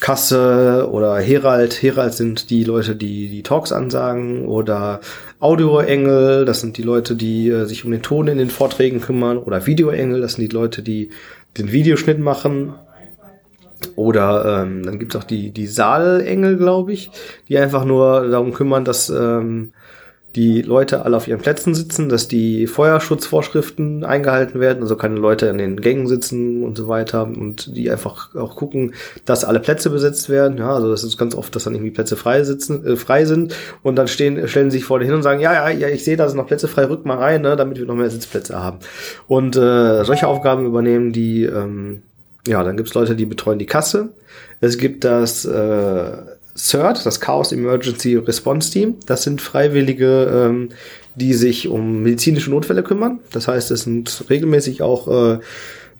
[0.00, 1.82] Kasse oder Herald.
[1.82, 5.00] Herald sind die Leute, die die Talks ansagen oder
[5.40, 9.38] Audioengel, das sind die Leute, die äh, sich um den Ton in den Vorträgen kümmern
[9.38, 11.10] oder Videoengel, das sind die Leute, die
[11.56, 12.74] den Videoschnitt machen.
[13.94, 17.12] Oder ähm, dann gibt's auch die, die Saalengel, glaube ich,
[17.48, 19.72] die einfach nur darum kümmern, dass ähm,
[20.38, 25.50] die Leute alle auf ihren Plätzen sitzen, dass die Feuerschutzvorschriften eingehalten werden, also keine Leute
[25.50, 29.90] an den Gängen sitzen und so weiter und die einfach auch gucken, dass alle Plätze
[29.90, 30.56] besetzt werden.
[30.56, 33.56] Ja, also das ist ganz oft, dass dann irgendwie Plätze frei sitzen, äh, frei sind
[33.82, 36.16] und dann stehen, stellen sie sich vor hin und sagen, ja, ja, ja, ich sehe,
[36.16, 38.78] da sind noch Plätze frei, rück mal rein, ne, damit wir noch mehr Sitzplätze haben.
[39.26, 42.02] Und äh, solche Aufgaben übernehmen die ähm,
[42.46, 44.10] ja, dann gibt's Leute, die betreuen die Kasse.
[44.60, 46.12] Es gibt das äh,
[46.58, 48.96] CERT, das Chaos Emergency Response Team.
[49.06, 50.70] Das sind Freiwillige, ähm,
[51.14, 53.20] die sich um medizinische Notfälle kümmern.
[53.32, 55.38] Das heißt, es sind regelmäßig auch äh,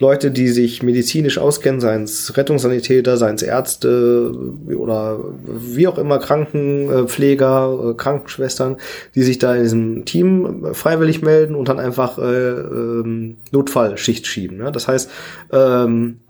[0.00, 4.32] Leute, die sich medizinisch auskennen, seien es Rettungssanitäter, seien es Ärzte
[4.76, 8.76] oder wie auch immer Krankenpfleger, äh, Krankenschwestern,
[9.14, 14.61] die sich da in diesem Team freiwillig melden und dann einfach äh, ähm, Notfallschicht schieben.
[14.61, 14.70] Ja?
[14.70, 15.11] Das heißt,
[15.52, 16.20] ähm,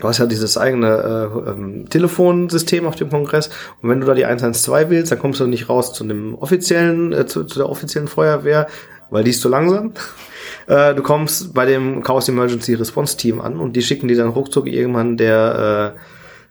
[0.00, 3.50] Du hast ja dieses eigene äh, ähm, Telefonsystem auf dem Kongress
[3.82, 7.12] und wenn du da die 112 wählst, dann kommst du nicht raus zu dem offiziellen,
[7.12, 8.68] äh, zu, zu der offiziellen Feuerwehr,
[9.10, 9.92] weil die ist zu langsam.
[10.66, 14.28] Äh, du kommst bei dem Chaos Emergency Response Team an und die schicken dir dann
[14.28, 15.98] ruckzuck irgendwann der äh,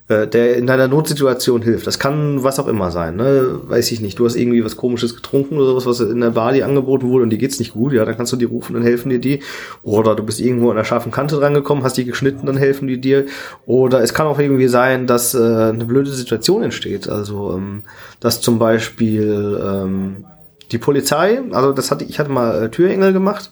[0.10, 1.86] der in deiner Notsituation hilft.
[1.86, 3.60] Das kann was auch immer sein, ne?
[3.64, 4.18] Weiß ich nicht.
[4.18, 7.24] Du hast irgendwie was komisches getrunken oder sowas, was in der Bar dir angeboten wurde
[7.24, 9.42] und die geht's nicht gut, ja, dann kannst du die rufen, dann helfen dir die.
[9.84, 13.02] Oder du bist irgendwo an der scharfen Kante drangekommen, hast die geschnitten, dann helfen die
[13.02, 13.26] dir.
[13.66, 17.10] Oder es kann auch irgendwie sein, dass äh, eine blöde Situation entsteht.
[17.10, 17.84] Also, ähm,
[18.22, 20.26] dass zum Beispiel ähm,
[20.72, 23.52] die Polizei, also das hatte ich hatte mal äh, Türengel gemacht.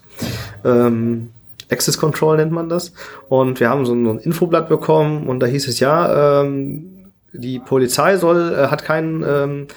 [0.63, 1.31] Ähm,
[1.71, 2.93] Access Control nennt man das.
[3.29, 8.17] Und wir haben so ein, Infoblatt bekommen und da hieß es ja, ähm, die Polizei
[8.17, 9.67] soll, äh, hat keinen, ähm,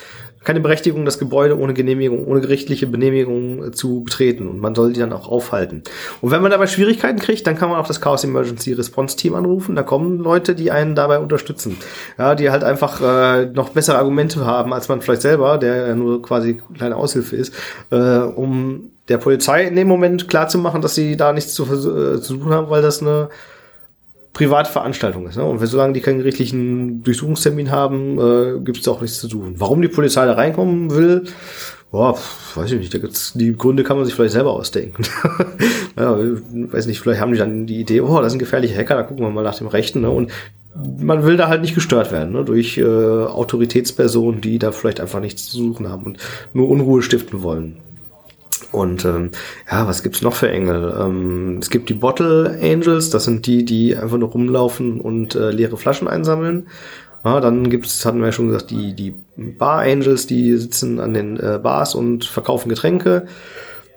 [0.44, 4.46] keine Berechtigung, das Gebäude ohne Genehmigung, ohne gerichtliche Benehmigung äh, zu betreten.
[4.46, 5.82] Und man soll die dann auch aufhalten.
[6.20, 9.34] Und wenn man dabei Schwierigkeiten kriegt, dann kann man auch das Chaos Emergency Response Team
[9.34, 9.74] anrufen.
[9.74, 11.76] Da kommen Leute, die einen dabei unterstützen.
[12.18, 15.94] Ja, die halt einfach äh, noch bessere Argumente haben, als man vielleicht selber, der ja
[15.94, 17.52] nur quasi kleine Aushilfe ist,
[17.90, 21.64] äh, um der Polizei in dem Moment klar zu machen, dass sie da nichts zu,
[21.64, 23.28] äh, zu tun haben, weil das eine
[24.32, 25.36] private Veranstaltung ist.
[25.36, 25.44] Ne?
[25.44, 29.54] Und solange die keinen gerichtlichen Durchsuchungstermin haben, äh, gibt es auch nichts zu tun.
[29.58, 31.24] Warum die Polizei da reinkommen will,
[31.90, 32.16] boah,
[32.54, 32.94] weiß ich nicht.
[32.94, 35.02] Da gibt's, die Gründe kann man sich vielleicht selber ausdenken.
[35.96, 39.02] ja, weiß nicht, vielleicht haben die dann die Idee, oh, das sind gefährliche Hacker, da
[39.02, 40.02] gucken wir mal nach dem Rechten.
[40.02, 40.10] Ne?
[40.10, 40.30] Und
[41.00, 42.44] man will da halt nicht gestört werden ne?
[42.44, 46.18] durch äh, Autoritätspersonen, die da vielleicht einfach nichts zu suchen haben und
[46.52, 47.78] nur Unruhe stiften wollen.
[48.70, 49.30] Und ähm,
[49.70, 50.94] ja, was gibt's noch für Engel?
[50.98, 55.50] Ähm, es gibt die Bottle Angels, das sind die, die einfach nur rumlaufen und äh,
[55.50, 56.68] leere Flaschen einsammeln.
[57.24, 61.14] Ja, dann gibt's, hatten wir ja schon gesagt, die, die Bar Angels, die sitzen an
[61.14, 63.26] den äh, Bars und verkaufen Getränke.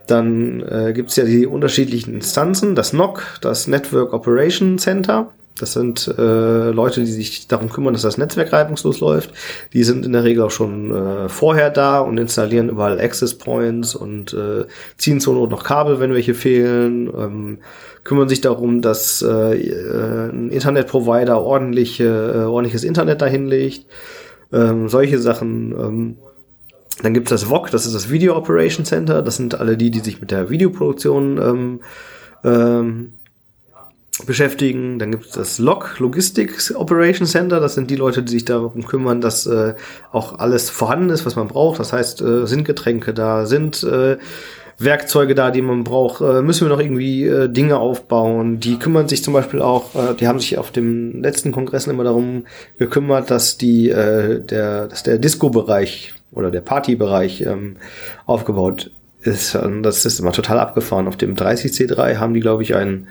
[0.07, 5.31] Dann äh, gibt's ja die unterschiedlichen Instanzen, das NOC, das Network Operation Center.
[5.59, 9.31] Das sind äh, Leute, die sich darum kümmern, dass das Netzwerk reibungslos läuft.
[9.73, 13.93] Die sind in der Regel auch schon äh, vorher da und installieren überall Access Points
[13.93, 14.65] und äh,
[14.97, 17.07] ziehen zur Not noch Kabel, wenn welche fehlen.
[17.07, 17.57] Ähm,
[18.03, 23.85] kümmern sich darum, dass äh, ein Internetprovider ordentliche, äh, ordentliches Internet dahin legt.
[24.51, 25.71] Ähm, solche Sachen.
[25.71, 26.15] Ähm,
[27.03, 29.21] dann gibt's das VOC, das ist das Video Operation Center.
[29.21, 31.79] Das sind alle die, die sich mit der Videoproduktion ähm,
[32.43, 33.13] ähm,
[34.25, 34.99] beschäftigen.
[34.99, 37.59] Dann gibt es das LOC, Logistics Operation Center.
[37.59, 39.75] Das sind die Leute, die sich darum kümmern, dass äh,
[40.11, 41.79] auch alles vorhanden ist, was man braucht.
[41.79, 44.17] Das heißt, äh, sind Getränke da, sind äh,
[44.77, 46.21] Werkzeuge da, die man braucht.
[46.21, 48.59] Äh, müssen wir noch irgendwie äh, Dinge aufbauen?
[48.59, 52.03] Die kümmern sich zum Beispiel auch, äh, die haben sich auf dem letzten Kongress immer
[52.03, 52.45] darum
[52.77, 57.77] gekümmert, dass die äh, der, dass der Disco-Bereich oder der Party-Bereich ähm,
[58.25, 58.91] aufgebaut
[59.21, 59.55] ist.
[59.55, 61.07] Und das ist immer total abgefahren.
[61.07, 63.07] Auf dem 30C3 haben die, glaube ich, einen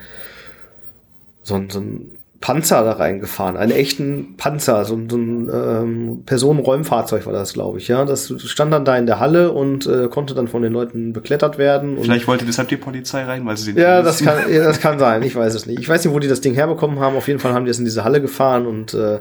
[1.42, 7.26] so ein, so ein Panzer da reingefahren, einen echten Panzer, so, so ein ähm, Personenräumfahrzeug
[7.26, 7.88] war das, glaube ich.
[7.88, 11.12] Ja, das stand dann da in der Halle und äh, konnte dann von den Leuten
[11.12, 11.98] beklettert werden.
[12.00, 14.98] Vielleicht wollte deshalb die Polizei rein, weil sie den ja, das kann, ja, das kann
[14.98, 15.22] sein.
[15.22, 15.80] Ich weiß es nicht.
[15.80, 17.14] Ich weiß nicht, wo die das Ding herbekommen haben.
[17.14, 19.20] Auf jeden Fall haben die es in diese Halle gefahren und äh,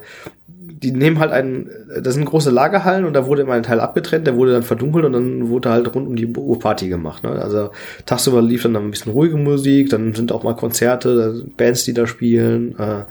[0.81, 1.69] die nehmen halt einen,
[2.01, 5.05] das sind große Lagerhallen und da wurde immer ein Teil abgetrennt, der wurde dann verdunkelt
[5.05, 7.23] und dann wurde halt rund um die Uhr Party gemacht.
[7.23, 7.31] Ne?
[7.31, 7.71] Also
[8.05, 12.07] tagsüber lief dann ein bisschen ruhige Musik, dann sind auch mal Konzerte, Bands, die da
[12.07, 12.77] spielen.
[12.79, 13.03] Äh,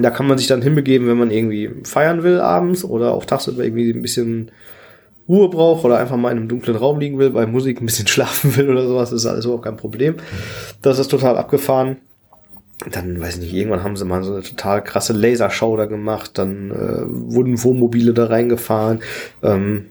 [0.00, 3.64] da kann man sich dann hinbegeben, wenn man irgendwie feiern will abends oder auch tagsüber
[3.64, 4.50] irgendwie ein bisschen
[5.28, 8.06] Ruhe braucht oder einfach mal in einem dunklen Raum liegen will, bei Musik ein bisschen
[8.08, 10.14] schlafen will oder sowas, ist alles überhaupt kein Problem.
[10.80, 11.98] Das ist total abgefahren
[12.90, 16.32] dann, weiß ich nicht, irgendwann haben sie mal so eine total krasse Lasershow da gemacht,
[16.34, 19.00] dann äh, wurden Wohnmobile da reingefahren.
[19.42, 19.86] Ähm,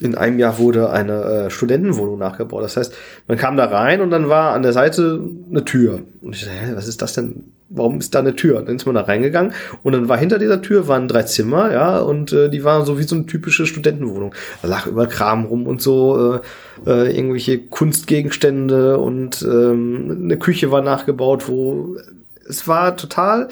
[0.00, 2.62] in einem Jahr wurde eine äh, Studentenwohnung nachgebaut.
[2.62, 2.94] Das heißt,
[3.26, 5.20] man kam da rein und dann war an der Seite
[5.50, 6.02] eine Tür.
[6.20, 7.52] Und ich dachte, hä, was ist das denn?
[7.70, 8.62] Warum ist da eine Tür?
[8.62, 11.98] Dann ist man da reingegangen und dann war hinter dieser Tür waren drei Zimmer, ja,
[11.98, 14.34] und äh, die waren so wie so eine typische Studentenwohnung.
[14.62, 16.40] Da lag über Kram rum und so,
[16.86, 21.96] äh, äh, irgendwelche Kunstgegenstände und ähm, eine Küche war nachgebaut, wo
[22.48, 23.48] es war total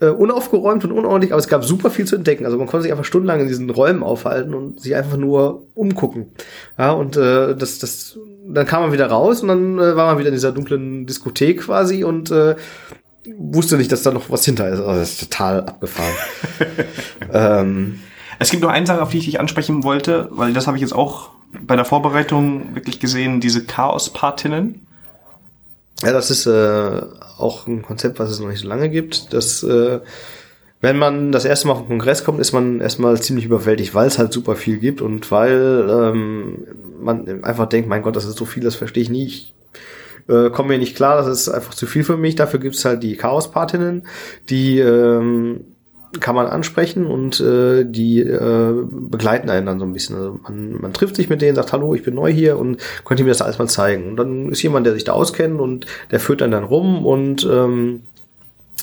[0.00, 2.44] äh, unaufgeräumt und unordentlich, aber es gab super viel zu entdecken.
[2.44, 6.32] Also man konnte sich einfach stundenlang in diesen Räumen aufhalten und sich einfach nur umgucken.
[6.78, 10.18] Ja, und äh, das, das, dann kam man wieder raus und dann äh, war man
[10.18, 12.56] wieder in dieser dunklen Diskothek quasi und äh,
[13.38, 14.80] wusste nicht, dass da noch was hinter ist.
[14.80, 16.14] Also das ist total abgefahren.
[17.32, 18.00] ähm,
[18.38, 20.82] es gibt noch eine Sache, auf die ich dich ansprechen wollte, weil das habe ich
[20.82, 21.30] jetzt auch
[21.66, 24.85] bei der Vorbereitung wirklich gesehen, diese Chaos-Partinnen.
[26.02, 27.02] Ja, das ist äh,
[27.38, 29.32] auch ein Konzept, was es noch nicht so lange gibt.
[29.32, 30.00] Das, äh,
[30.80, 34.06] wenn man das erste Mal auf den Kongress kommt, ist man erstmal ziemlich überwältigt, weil
[34.06, 36.66] es halt super viel gibt und weil ähm,
[37.00, 39.26] man einfach denkt, mein Gott, das ist so viel, das verstehe ich nie.
[39.26, 39.54] Ich
[40.28, 42.34] äh, komme mir nicht klar, das ist einfach zu viel für mich.
[42.34, 44.06] Dafür gibt es halt die Chaos-Partinnen,
[44.50, 45.64] die ähm,
[46.20, 50.16] kann man ansprechen und äh, die äh, begleiten einen dann so ein bisschen.
[50.16, 53.20] Also man, man trifft sich mit denen, sagt, hallo, ich bin neu hier und könnt
[53.20, 54.10] ihr mir das alles mal zeigen.
[54.10, 57.46] Und dann ist jemand, der sich da auskennt und der führt dann dann rum und
[57.50, 58.02] ähm,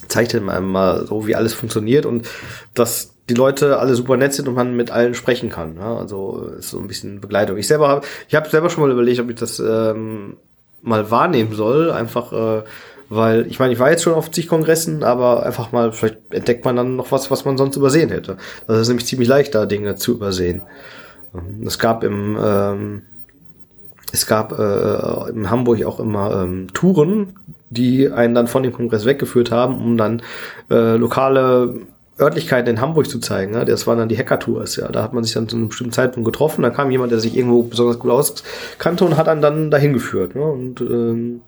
[0.07, 2.27] zeigt einem mal so, wie alles funktioniert und
[2.73, 5.77] dass die Leute alle super nett sind und man mit allen sprechen kann.
[5.77, 5.97] Ja?
[5.97, 7.57] Also ist so ein bisschen Begleitung.
[7.57, 10.37] Ich selber habe, ich habe selber schon mal überlegt, ob ich das ähm,
[10.81, 12.63] mal wahrnehmen soll, einfach äh,
[13.15, 16.65] weil, ich meine, ich war jetzt schon auf zig Kongressen, aber einfach mal, vielleicht entdeckt
[16.65, 18.37] man dann noch was, was man sonst übersehen hätte.
[18.67, 20.61] Das ist nämlich ziemlich leicht, da Dinge zu übersehen.
[21.33, 23.01] Ähm, es gab im, ähm,
[24.11, 27.33] es gab äh, in Hamburg auch immer ähm, Touren,
[27.69, 30.21] die einen dann von dem Kongress weggeführt haben, um dann
[30.69, 31.73] äh, lokale
[32.19, 33.53] Örtlichkeiten in Hamburg zu zeigen.
[33.53, 33.65] Ja?
[33.65, 34.75] Das waren dann die Hacker-Tours.
[34.75, 34.89] Ja?
[34.89, 36.61] Da hat man sich dann zu einem bestimmten Zeitpunkt getroffen.
[36.61, 40.35] Da kam jemand, der sich irgendwo besonders gut auskannte und hat einen dann dahin geführt.
[40.35, 40.43] Ne?
[40.43, 41.41] Und ähm,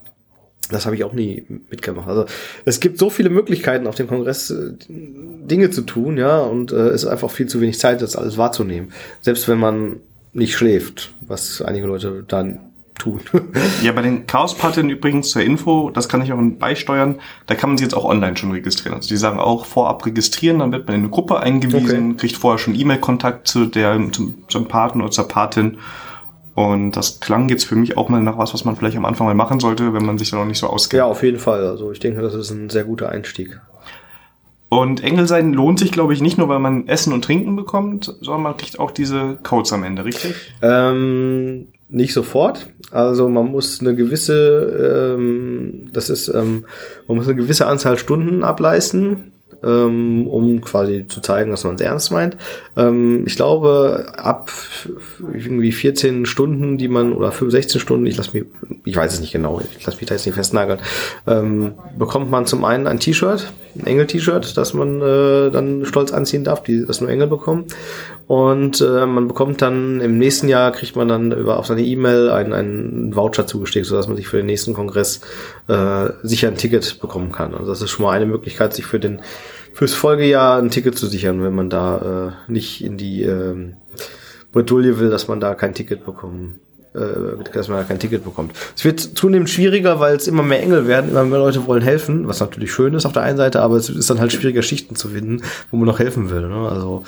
[0.69, 2.07] das habe ich auch nie mitgemacht.
[2.07, 2.25] Also
[2.65, 6.89] es gibt so viele Möglichkeiten auf dem Kongress äh, Dinge zu tun, ja, und äh,
[6.89, 8.91] es ist einfach viel zu wenig Zeit, das alles wahrzunehmen.
[9.21, 9.97] Selbst wenn man
[10.33, 12.59] nicht schläft, was einige Leute dann
[12.97, 13.21] tun.
[13.83, 17.77] ja, bei den Chaos-Partien übrigens zur Info, das kann ich auch beisteuern, da kann man
[17.77, 18.95] sich jetzt auch online schon registrieren.
[18.95, 22.17] Also die sagen auch vorab registrieren, dann wird man in eine Gruppe eingewiesen, okay.
[22.17, 25.77] kriegt vorher schon E-Mail-Kontakt zu der, zum, zum Paten oder zur Patin.
[26.55, 29.27] Und das klang jetzt für mich auch mal nach was, was man vielleicht am Anfang
[29.27, 30.99] mal machen sollte, wenn man sich da noch nicht so auskennt.
[30.99, 31.67] Ja, auf jeden Fall.
[31.67, 33.59] Also ich denke, das ist ein sehr guter Einstieg.
[34.69, 38.05] Und Engel sein lohnt sich, glaube ich, nicht nur, weil man Essen und Trinken bekommt,
[38.21, 40.33] sondern man kriegt auch diese Codes am Ende, richtig?
[40.61, 42.67] Ähm, nicht sofort.
[42.91, 46.65] Also man muss eine gewisse, ähm, das ist, ähm,
[47.07, 49.33] man muss eine gewisse Anzahl Stunden ableisten
[49.65, 52.37] ähm, um quasi zu zeigen, dass man es ernst meint.
[52.77, 54.51] Ähm, ich glaube, ab
[55.33, 58.45] irgendwie 14 Stunden, die man, oder 16 Stunden, ich lass mich,
[58.83, 60.79] ich weiß es nicht genau, ich lasse mich da jetzt nicht festnageln,
[61.27, 66.43] ähm, bekommt man zum einen ein T-Shirt, ein Engel-T-Shirt, das man äh, dann stolz anziehen
[66.43, 67.65] darf, die das nur Engel bekommen.
[68.27, 72.29] Und äh, man bekommt dann im nächsten Jahr kriegt man dann über auf seine E-Mail
[72.29, 75.21] einen, einen Voucher zugesteckt, sodass man sich für den nächsten Kongress
[75.67, 77.53] äh, sicher ein Ticket bekommen kann.
[77.53, 79.21] Also das ist schon mal eine Möglichkeit, sich für den
[79.73, 83.73] fürs Folgejahr ein Ticket zu sichern, wenn man da äh, nicht in die äh,
[84.51, 86.61] Bretouille will, dass man da kein Ticket bekommen
[86.95, 88.53] äh, dass man da kein Ticket bekommt.
[88.75, 92.27] Es wird zunehmend schwieriger, weil es immer mehr Engel werden, immer mehr Leute wollen helfen,
[92.27, 94.95] was natürlich schön ist auf der einen Seite, aber es ist dann halt schwieriger, Schichten
[94.95, 96.47] zu finden, wo man noch helfen will.
[96.47, 96.69] Ne?
[96.69, 97.03] Also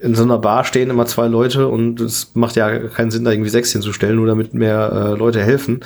[0.00, 3.30] in so einer Bar stehen immer zwei Leute und es macht ja keinen Sinn, da
[3.30, 5.80] irgendwie sechs hinzustellen, nur damit mehr äh, Leute helfen.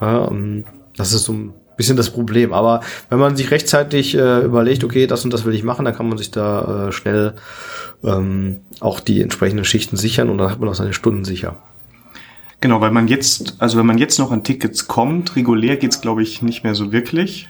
[0.00, 0.30] Ja,
[0.96, 2.52] das ist so ein bisschen das Problem.
[2.52, 5.94] Aber wenn man sich rechtzeitig äh, überlegt, okay, das und das will ich machen, dann
[5.94, 7.34] kann man sich da äh, schnell
[8.04, 11.56] ähm, auch die entsprechenden Schichten sichern und dann hat man auch seine Stunden sicher.
[12.60, 16.22] Genau, weil man jetzt, also wenn man jetzt noch an Tickets kommt, regulär geht's glaube
[16.22, 17.48] ich nicht mehr so wirklich.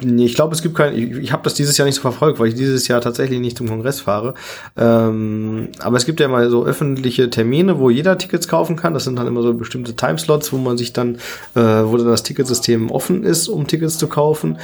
[0.00, 0.96] Nee, ich glaube, es gibt kein.
[0.96, 3.56] Ich, ich habe das dieses Jahr nicht so verfolgt, weil ich dieses Jahr tatsächlich nicht
[3.56, 4.34] zum Kongress fahre.
[4.76, 8.94] Ähm, aber es gibt ja mal so öffentliche Termine, wo jeder Tickets kaufen kann.
[8.94, 11.16] Das sind dann immer so bestimmte Timeslots, wo man sich dann,
[11.54, 14.58] äh, wo dann das Ticketsystem offen ist, um Tickets zu kaufen.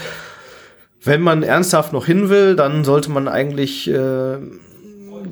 [1.02, 4.38] Wenn man ernsthaft noch hin will, dann sollte man eigentlich äh,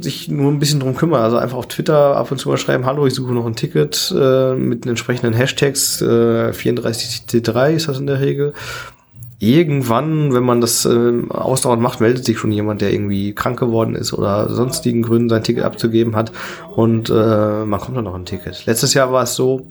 [0.00, 1.22] sich nur ein bisschen drum kümmern.
[1.22, 4.12] Also einfach auf Twitter ab und zu mal schreiben, hallo, ich suche noch ein Ticket
[4.16, 6.03] äh, mit den entsprechenden Hashtags.
[6.03, 8.53] Äh, 34T3 ist das in der Regel
[9.43, 13.97] irgendwann, wenn man das äh, ausdauernd macht, meldet sich schon jemand, der irgendwie krank geworden
[13.97, 16.30] ist oder sonstigen Gründen sein Ticket abzugeben hat
[16.76, 18.64] und äh, man kommt dann noch ein Ticket.
[18.66, 19.66] Letztes Jahr war es so,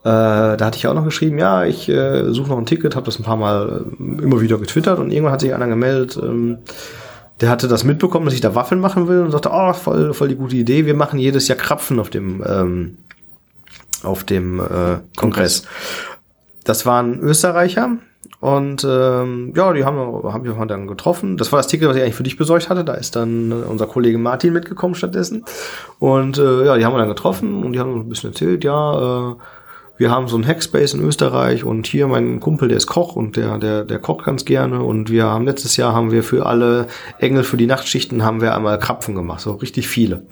[0.00, 3.06] äh, da hatte ich auch noch geschrieben, ja, ich äh, suche noch ein Ticket, habe
[3.06, 6.58] das ein paar Mal äh, immer wieder getwittert und irgendwann hat sich einer gemeldet, ähm,
[7.40, 10.28] der hatte das mitbekommen, dass ich da Waffeln machen will und sagte, oh, voll, voll
[10.28, 12.98] die gute Idee, wir machen jedes Jahr Krapfen auf dem ähm,
[14.02, 15.64] auf dem äh, Kongress.
[16.64, 17.96] Das war ein Österreicher,
[18.40, 21.36] und ähm, ja, die haben, haben wir dann getroffen.
[21.36, 22.84] Das war das Ticket, was ich eigentlich für dich besorgt hatte.
[22.84, 25.44] Da ist dann unser Kollege Martin mitgekommen stattdessen.
[25.98, 28.64] Und äh, ja, die haben wir dann getroffen und die haben uns ein bisschen erzählt,
[28.64, 29.34] ja, äh,
[30.00, 33.36] wir haben so ein Hackspace in Österreich und hier mein Kumpel, der ist Koch und
[33.36, 34.82] der, der, der kocht ganz gerne.
[34.82, 36.86] Und wir haben letztes Jahr haben wir für alle
[37.18, 40.22] Engel für die Nachtschichten haben wir einmal Krapfen gemacht, so richtig viele.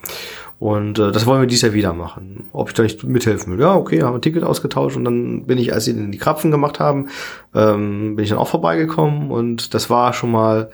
[0.58, 2.48] Und äh, das wollen wir dieses Jahr wieder machen.
[2.54, 3.60] Ob ich da nicht mithelfen will.
[3.60, 6.80] Ja, okay, haben ein Ticket ausgetauscht und dann bin ich, als sie die Krapfen gemacht
[6.80, 7.08] haben,
[7.54, 10.70] ähm, bin ich dann auch vorbeigekommen und das war schon mal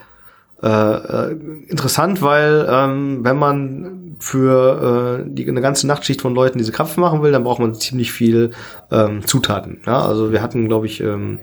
[0.63, 1.31] äh, äh,
[1.67, 7.01] interessant, weil ähm, wenn man für äh, die eine ganze Nachtschicht von Leuten diese Krapfen
[7.01, 8.51] machen will, dann braucht man ziemlich viel
[8.91, 9.81] ähm, Zutaten.
[9.85, 11.39] Ja, also wir hatten, glaube ich, ähm,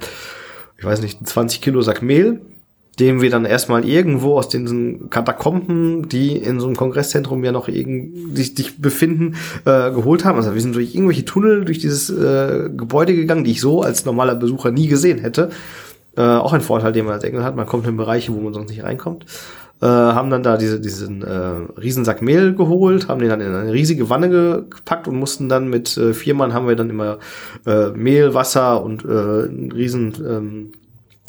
[0.79, 2.41] ich weiß nicht, 20 Kilo Sack Mehl
[2.99, 7.69] den wir dann erstmal irgendwo aus diesen Katakomben, die in so einem Kongresszentrum ja noch
[7.69, 10.37] irgendwie sich, befinden, äh, geholt haben.
[10.37, 14.05] Also wir sind durch irgendwelche Tunnel durch dieses äh, Gebäude gegangen, die ich so als
[14.05, 15.51] normaler Besucher nie gesehen hätte.
[16.17, 17.57] Äh, auch ein Vorteil, den man als Engel hat.
[17.57, 19.25] Man kommt in Bereiche, wo man sonst nicht reinkommt.
[19.83, 23.73] Äh, haben dann da diese, diesen äh, Riesensack Mehl geholt, haben den dann in eine
[23.73, 27.19] riesige Wanne gepackt und mussten dann mit äh, vier Mann haben wir dann immer
[27.67, 30.73] äh, Mehl, Wasser und äh, einen riesen ähm,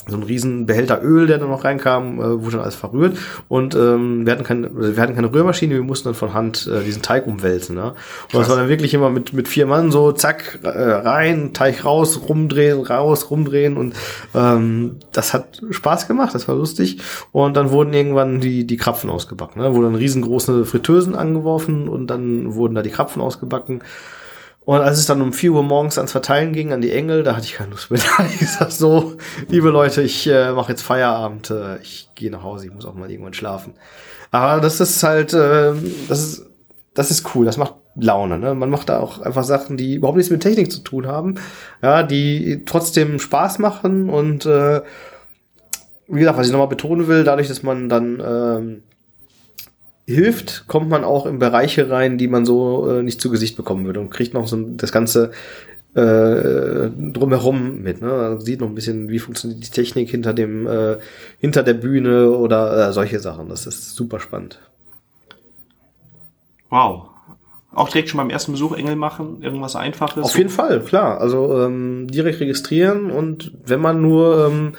[0.08, 3.76] so ein riesen Behälter Öl, der dann noch reinkam, äh, wurde dann alles verrührt und
[3.76, 7.02] ähm, wir hatten keine, wir hatten keine Rührmaschine, wir mussten dann von Hand äh, diesen
[7.02, 7.76] Teig umwälzen.
[7.76, 7.84] Ne?
[7.84, 8.42] Und Krass.
[8.42, 12.22] das war dann wirklich immer mit mit vier Mann so zack äh, rein, Teig raus,
[12.28, 13.94] rumdrehen, raus, rumdrehen und
[14.36, 17.00] ähm, das hat Spaß gemacht, das war lustig
[17.32, 19.62] und dann wurden irgendwann die die Krapfen ausgebacken.
[19.62, 19.74] Ne?
[19.74, 23.82] Wurden dann riesengroße Fritteusen angeworfen und dann wurden da die Krapfen ausgebacken.
[24.66, 27.36] Und als es dann um 4 Uhr morgens ans Verteilen ging an die Engel, da
[27.36, 28.00] hatte ich keine Lust mehr.
[28.18, 29.18] Da ich gesagt, so,
[29.50, 32.94] liebe Leute, ich äh, mache jetzt Feierabend, äh, ich gehe nach Hause, ich muss auch
[32.94, 33.74] mal irgendwann schlafen.
[34.32, 35.74] Aber das ist halt, äh,
[36.08, 36.46] das ist,
[36.94, 38.40] das ist cool, das macht Laune.
[38.40, 38.56] Ne?
[38.56, 41.36] Man macht da auch einfach Sachen, die überhaupt nichts mit Technik zu tun haben,
[41.82, 44.82] ja, die trotzdem Spaß machen und äh,
[46.08, 48.84] wie gesagt, was ich nochmal betonen will, dadurch, dass man dann ähm,
[50.06, 53.86] hilft, kommt man auch in Bereiche rein, die man so äh, nicht zu Gesicht bekommen
[53.86, 55.32] würde und kriegt noch so das ganze
[55.96, 58.02] äh, drumherum mit.
[58.02, 58.38] Ne?
[58.42, 60.98] Sieht noch ein bisschen, wie funktioniert die Technik hinter dem, äh,
[61.40, 63.50] hinter der Bühne oder äh, solche Sachen.
[63.50, 64.60] Das ist super spannend.
[66.70, 67.10] Wow.
[67.74, 70.24] Auch direkt schon beim ersten Besuch Engel machen, irgendwas Einfaches?
[70.24, 71.20] Auf jeden Fall, klar.
[71.22, 74.74] Also ähm, direkt registrieren und wenn man nur ähm,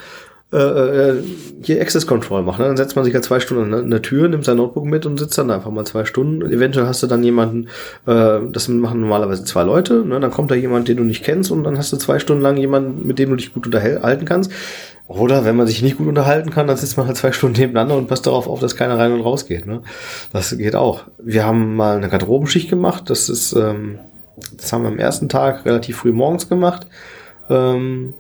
[0.53, 1.23] äh, äh,
[1.63, 2.61] hier Access Control macht.
[2.61, 2.67] Ne?
[2.67, 5.19] Dann setzt man sich halt zwei Stunden an der Tür, nimmt sein Notebook mit und
[5.19, 6.43] sitzt dann einfach mal zwei Stunden.
[6.43, 7.69] Eventuell hast du dann jemanden,
[8.07, 10.21] äh, das machen normalerweise zwei Leute, ne?
[10.21, 12.57] dann kommt da jemand, den du nicht kennst und dann hast du zwei Stunden lang
[12.57, 14.53] jemanden, mit dem du dich gut unterhalten kannst.
[15.07, 17.97] Oder wenn man sich nicht gut unterhalten kann, dann sitzt man halt zwei Stunden nebeneinander
[17.97, 19.67] und passt darauf auf, dass keiner rein und raus geht.
[19.67, 19.83] Ne?
[20.33, 21.05] Das geht auch.
[21.19, 23.11] Wir haben mal eine Garderobenschicht gemacht.
[23.11, 23.99] Das ist, ähm,
[24.57, 26.87] das haben wir am ersten Tag relativ früh morgens gemacht.
[27.51, 28.15] Ähm,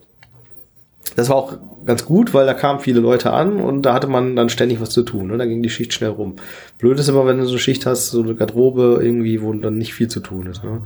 [1.17, 4.37] das war auch ganz gut, weil da kamen viele Leute an und da hatte man
[4.37, 5.29] dann ständig was zu tun.
[5.29, 5.37] Ne?
[5.37, 6.37] Da ging die Schicht schnell rum.
[6.79, 9.79] Blöd ist immer, wenn du so eine Schicht hast, so eine Garderobe irgendwie, wo dann
[9.79, 10.65] nicht viel zu tun ist.
[10.65, 10.83] Ne?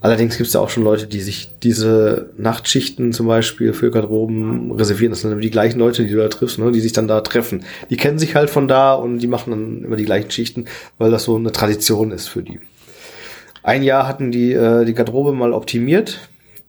[0.00, 4.72] Allerdings gibt es ja auch schon Leute, die sich diese Nachtschichten zum Beispiel für Garderoben
[4.72, 5.12] reservieren.
[5.12, 6.72] Das sind immer die gleichen Leute, die du da triffst, ne?
[6.72, 7.64] die sich dann da treffen.
[7.88, 10.64] Die kennen sich halt von da und die machen dann immer die gleichen Schichten,
[10.98, 12.58] weil das so eine Tradition ist für die.
[13.62, 16.18] Ein Jahr hatten die äh, die Garderobe mal optimiert.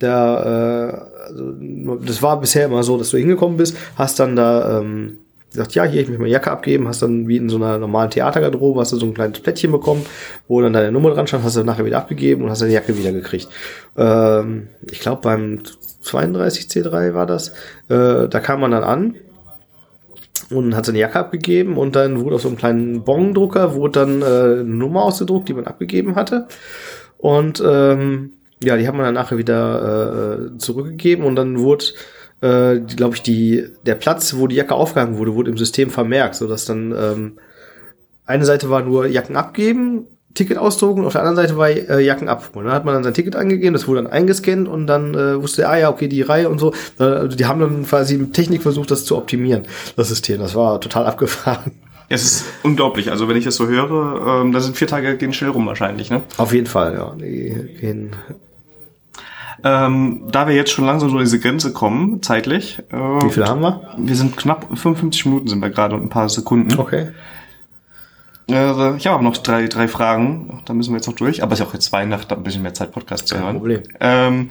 [0.03, 1.51] Der äh, also,
[2.05, 5.17] das war bisher immer so, dass du hingekommen bist, hast dann da ähm,
[5.49, 8.09] gesagt, ja, hier, ich möchte meine Jacke abgeben, hast dann wie in so einer normalen
[8.09, 10.05] Theatergarderobe, hast du so ein kleines Plättchen bekommen,
[10.47, 12.97] wo dann deine Nummer dran stand, hast du nachher wieder abgegeben und hast deine Jacke
[12.97, 13.47] wieder gekriegt.
[13.97, 15.61] Ähm, ich glaube, beim
[16.03, 17.49] 32C3 war das,
[17.89, 19.15] äh, da kam man dann an
[20.49, 24.21] und hat seine Jacke abgegeben und dann wurde auf so einem kleinen Bongdrucker wurde dann
[24.21, 26.47] äh, eine Nummer ausgedruckt, die man abgegeben hatte.
[27.17, 28.33] Und ähm,
[28.66, 31.86] ja, die haben wir dann nachher wieder äh, zurückgegeben und dann wurde,
[32.41, 36.36] äh, glaube ich, die, der Platz, wo die Jacke aufgehangen wurde, wurde im System vermerkt,
[36.36, 37.39] sodass dann ähm,
[38.26, 42.03] eine Seite war nur Jacken abgeben, Ticket ausdrucken und auf der anderen Seite war äh,
[42.03, 42.66] Jacken abholen.
[42.66, 45.64] Dann hat man dann sein Ticket angegeben, das wurde dann eingescannt und dann äh, wusste
[45.64, 46.74] er, ah ja, okay, die Reihe und so.
[46.97, 49.64] Also die haben dann quasi mit Technik versucht, das zu optimieren,
[49.95, 50.39] das System.
[50.39, 51.72] Das war total abgefahren.
[52.09, 53.11] Es ist unglaublich.
[53.11, 56.09] Also wenn ich das so höre, ähm, da sind vier Tage gehen schnell rum wahrscheinlich,
[56.09, 56.22] ne?
[56.38, 57.16] Auf jeden Fall, ja.
[57.16, 58.16] Die gehen
[59.64, 62.80] ähm, da wir jetzt schon langsam so an diese Grenze kommen, zeitlich.
[62.91, 63.82] Äh, Wie viel haben wir?
[63.97, 66.78] Wir sind knapp 55 Minuten sind wir gerade und ein paar Sekunden.
[66.78, 67.11] Okay.
[68.49, 70.61] Äh, ich habe aber noch drei, drei Fragen.
[70.66, 71.43] Da müssen wir jetzt noch durch.
[71.43, 73.45] Aber es ist auch jetzt Weihnachten, ein bisschen mehr Zeit, Podcast zu hören.
[73.45, 73.84] Kein Problem.
[74.01, 74.49] Ähm,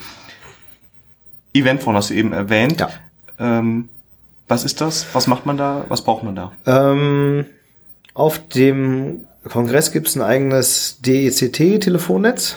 [1.53, 2.81] Eventphone hast du eben erwähnt.
[2.81, 2.89] Ja.
[3.39, 3.91] Ähm,
[4.49, 5.07] was ist das?
[5.15, 5.85] Was macht man da?
[5.89, 6.53] Was braucht man da?
[6.67, 7.45] Ähm,
[8.15, 12.57] auf dem Kongress gibt es ein eigenes DECT-Telefonnetz.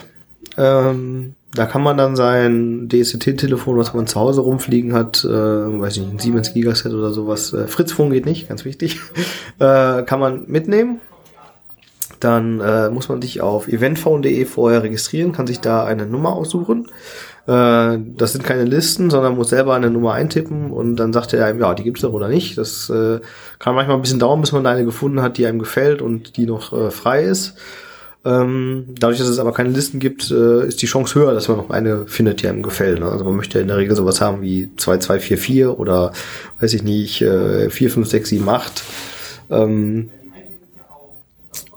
[0.58, 5.98] Ähm, da kann man dann sein DSCT-Telefon, was man zu Hause rumfliegen hat, äh, weiß
[5.98, 9.00] nicht, ein Siemens Gigaset oder sowas, äh, Fritzphone geht nicht, ganz wichtig,
[9.60, 11.02] äh, kann man mitnehmen.
[12.20, 16.88] Dann äh, muss man sich auf eventphone.de vorher registrieren, kann sich da eine Nummer aussuchen.
[17.48, 21.46] Äh, das sind keine Listen, sondern muss selber eine Nummer eintippen und dann sagt er
[21.46, 22.58] einem, ja, die gibt's doch oder nicht.
[22.58, 23.20] Das äh,
[23.60, 26.46] kann manchmal ein bisschen dauern, bis man eine gefunden hat, die einem gefällt und die
[26.46, 27.56] noch äh, frei ist.
[28.26, 31.58] Ähm, dadurch, dass es aber keine Listen gibt, äh, ist die Chance höher, dass man
[31.58, 33.00] noch eine findet, die einem gefällt.
[33.00, 33.08] Ne?
[33.08, 36.12] Also man möchte in der Regel sowas haben wie 2244 oder
[36.60, 38.42] weiß ich nicht, äh, 4567
[39.52, 40.10] Ähm,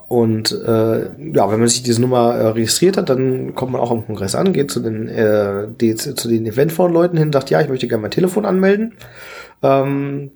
[0.09, 1.01] und äh,
[1.34, 4.34] ja, wenn man sich diese Nummer äh, registriert hat, dann kommt man auch am Kongress
[4.34, 8.11] an, geht zu den, äh, die, den Eventphone-Leuten hin, sagt, ja, ich möchte gerne mein
[8.11, 8.94] Telefon anmelden.
[9.62, 10.30] Ähm,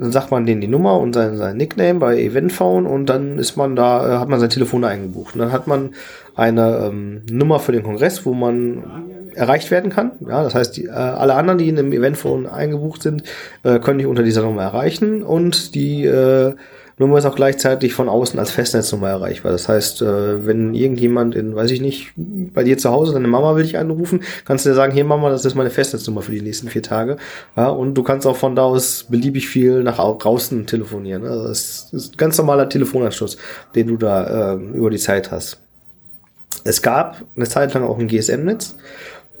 [0.00, 3.56] dann sagt man denen die Nummer und sein, sein Nickname bei Eventphone und dann ist
[3.56, 5.34] man da, äh, hat man sein Telefon eingebucht.
[5.34, 5.90] Und dann hat man
[6.34, 8.82] eine ähm, Nummer für den Kongress, wo man
[9.34, 10.12] erreicht werden kann.
[10.26, 13.24] Ja, das heißt, die, äh, alle anderen, die in dem Eventphone eingebucht sind,
[13.62, 16.54] äh, können dich unter dieser Nummer erreichen und die äh,
[17.00, 19.52] Nummer ist auch gleichzeitig von außen als Festnetznummer erreichbar.
[19.52, 23.56] Das heißt, äh, wenn irgendjemand in, weiß ich nicht, bei dir zu Hause, deine Mama
[23.56, 26.42] will dich anrufen, kannst du dir sagen, hier Mama, das ist meine Festnetznummer für die
[26.42, 27.16] nächsten vier Tage.
[27.56, 31.24] Ja, und du kannst auch von da aus beliebig viel nach draußen telefonieren.
[31.24, 33.38] Also das ist ein ganz normaler Telefonanschluss,
[33.74, 35.58] den du da äh, über die Zeit hast.
[36.64, 38.76] Es gab eine Zeit lang auch ein GSM-Netz.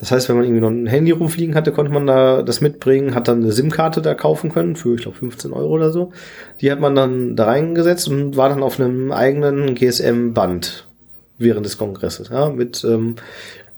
[0.00, 3.14] Das heißt, wenn man irgendwie noch ein Handy rumfliegen hatte, konnte man da das mitbringen,
[3.14, 6.12] hat dann eine SIM-Karte da kaufen können für, ich glaube, 15 Euro oder so.
[6.62, 10.88] Die hat man dann da reingesetzt und war dann auf einem eigenen GSM-Band
[11.36, 13.16] während des Kongresses, ja, mit ähm,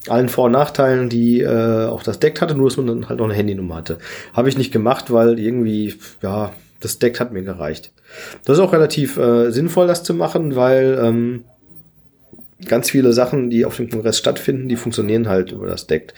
[0.08, 3.18] allen Vor- und Nachteilen, die äh, auch das Deck hatte, nur dass man dann halt
[3.18, 3.98] noch eine Handynummer hatte.
[4.32, 7.92] Habe ich nicht gemacht, weil irgendwie, ja, das Deck hat mir gereicht.
[8.44, 11.44] Das ist auch relativ äh, sinnvoll, das zu machen, weil ähm,
[12.66, 16.14] ganz viele Sachen, die auf dem Kongress stattfinden, die funktionieren halt über das Deck.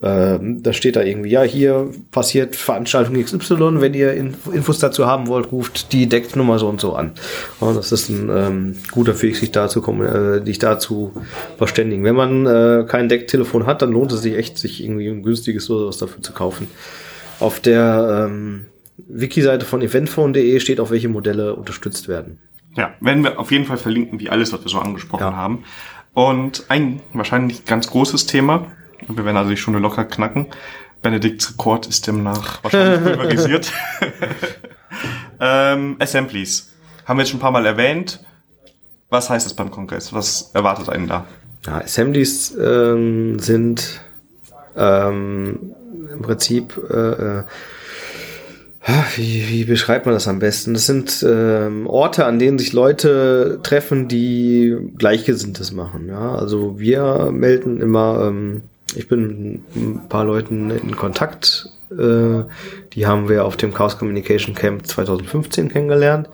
[0.00, 5.26] Ähm, da steht da irgendwie, ja, hier passiert Veranstaltung XY, wenn ihr Infos dazu haben
[5.26, 7.12] wollt, ruft die Decknummer so und so an.
[7.58, 11.12] Und das ist ein ähm, guter Weg, sich dazu kommen, äh, dich dazu
[11.56, 12.04] verständigen.
[12.04, 15.68] Wenn man äh, kein Decktelefon hat, dann lohnt es sich echt, sich irgendwie ein günstiges
[15.68, 16.68] oder was dafür zu kaufen.
[17.40, 18.66] Auf der ähm,
[18.98, 22.38] Wiki-Seite von eventphone.de steht auch, welche Modelle unterstützt werden.
[22.78, 25.34] Ja, werden wir auf jeden Fall verlinken, wie alles, was wir so angesprochen ja.
[25.34, 25.64] haben.
[26.14, 28.66] Und ein wahrscheinlich ganz großes Thema,
[29.08, 30.46] wir werden also die Stunde locker knacken.
[31.02, 33.72] Benedikts Rekord ist demnach wahrscheinlich pulverisiert.
[35.40, 36.72] ähm, Assemblies.
[37.04, 38.24] Haben wir jetzt schon ein paar Mal erwähnt.
[39.08, 40.12] Was heißt das beim Kongress?
[40.12, 41.26] Was erwartet einen da?
[41.66, 44.00] Ja, Assemblies ähm, sind
[44.76, 45.74] ähm,
[46.12, 47.44] im Prinzip äh, äh
[49.16, 50.74] wie, wie beschreibt man das am besten?
[50.74, 56.08] Das sind ähm, Orte, an denen sich Leute treffen, die Gleichgesinntes machen.
[56.08, 58.62] Ja, also wir melden immer ähm,
[58.94, 61.70] ich bin mit ein paar Leuten in Kontakt.
[61.90, 62.44] Äh,
[62.92, 66.28] die haben wir auf dem Chaos Communication Camp 2015 kennengelernt.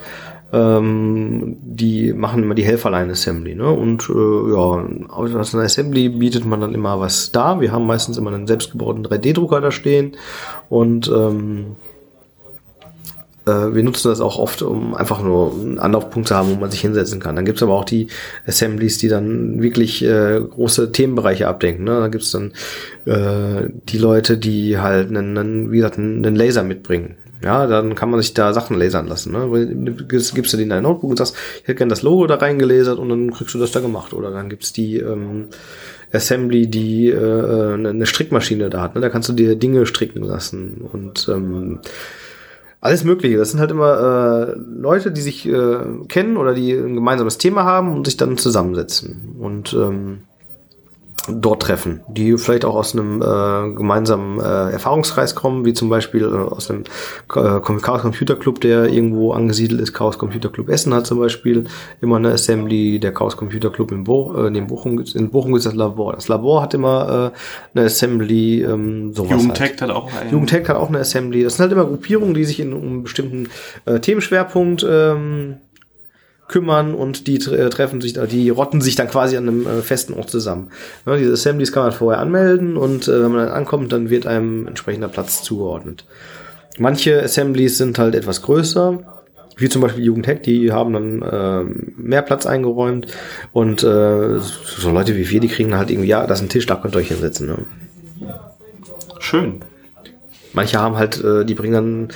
[0.53, 3.69] Ähm, die machen immer die Helferlein Assembly, ne?
[3.69, 7.61] Und äh, ja, aus einer Assembly bietet man dann immer was da.
[7.61, 10.13] Wir haben meistens immer einen selbstgebauten 3D-Drucker da stehen
[10.69, 11.84] und ähm, äh,
[13.47, 16.81] wir nutzen das auch oft, um einfach nur einen Anlaufpunkt zu haben, wo man sich
[16.81, 17.37] hinsetzen kann.
[17.37, 18.09] Dann gibt's aber auch die
[18.47, 21.85] Assemblies, die dann wirklich äh, große Themenbereiche abdenken.
[21.85, 22.01] Ne?
[22.01, 22.53] Da gibt's dann
[23.05, 27.17] äh, die Leute, die halt einen, einen, wie gesagt, einen Laser mitbringen.
[27.43, 29.33] Ja, dann kann man sich da Sachen lasern lassen.
[29.33, 29.95] Ne?
[30.09, 32.99] Gibst, gibst du dir dein Notebook und sagst, ich hätte gerne das Logo da reingelasert
[32.99, 34.15] und dann kriegst du das da gemacht.
[34.15, 35.49] Oder dann gibt's die ähm,
[36.11, 38.95] Assembly, die äh, eine Strickmaschine da hat.
[38.95, 39.03] Ne?
[39.03, 40.89] Da kannst du dir Dinge stricken lassen.
[40.91, 41.81] Und ähm,
[42.85, 43.39] alles Mögliche.
[43.39, 45.79] Das sind halt immer äh, Leute, die sich äh,
[46.09, 49.37] kennen oder die ein gemeinsames Thema haben und sich dann zusammensetzen.
[49.39, 50.25] Und ähm,
[51.29, 56.23] dort treffen, die vielleicht auch aus einem äh, gemeinsamen äh, Erfahrungskreis kommen, wie zum Beispiel
[56.23, 56.85] äh, aus einem
[57.35, 59.93] äh, Chaos Computer Club, der irgendwo angesiedelt ist.
[59.93, 61.65] Chaos Computer Club Essen hat zum Beispiel
[62.01, 62.99] immer eine Assembly.
[62.99, 66.13] Der Chaos Computer Club in, Bo äh, in Bochum, in Bochum ist das Labor.
[66.15, 68.63] Das Labor hat immer äh, eine Assembly.
[68.63, 69.83] Ähm, sowas Jugendtech halt.
[69.83, 70.31] hat auch eine.
[70.31, 71.43] Jugendtech hat auch eine Assembly.
[71.43, 73.49] Das sind halt immer Gruppierungen, die sich in einem bestimmten
[73.87, 75.57] äh, Themenschwerpunkt ähm,
[76.49, 80.15] kümmern und die äh, treffen sich, die rotten sich dann quasi an einem äh, festen
[80.15, 80.71] Ort zusammen.
[81.07, 84.67] Diese Assemblies kann man vorher anmelden und äh, wenn man dann ankommt, dann wird einem
[84.67, 86.05] entsprechender Platz zugeordnet.
[86.79, 88.99] Manche Assemblies sind halt etwas größer,
[89.57, 91.65] wie zum Beispiel Jugendhack, die haben dann äh,
[91.97, 93.07] mehr Platz eingeräumt
[93.53, 96.67] und äh, so Leute wie wir, die kriegen halt irgendwie, ja, das ist ein Tisch,
[96.67, 97.47] da könnt ihr euch hinsetzen.
[97.47, 97.59] Ne?
[99.21, 99.61] Schön.
[100.53, 102.09] Manche haben halt, äh, die bringen dann,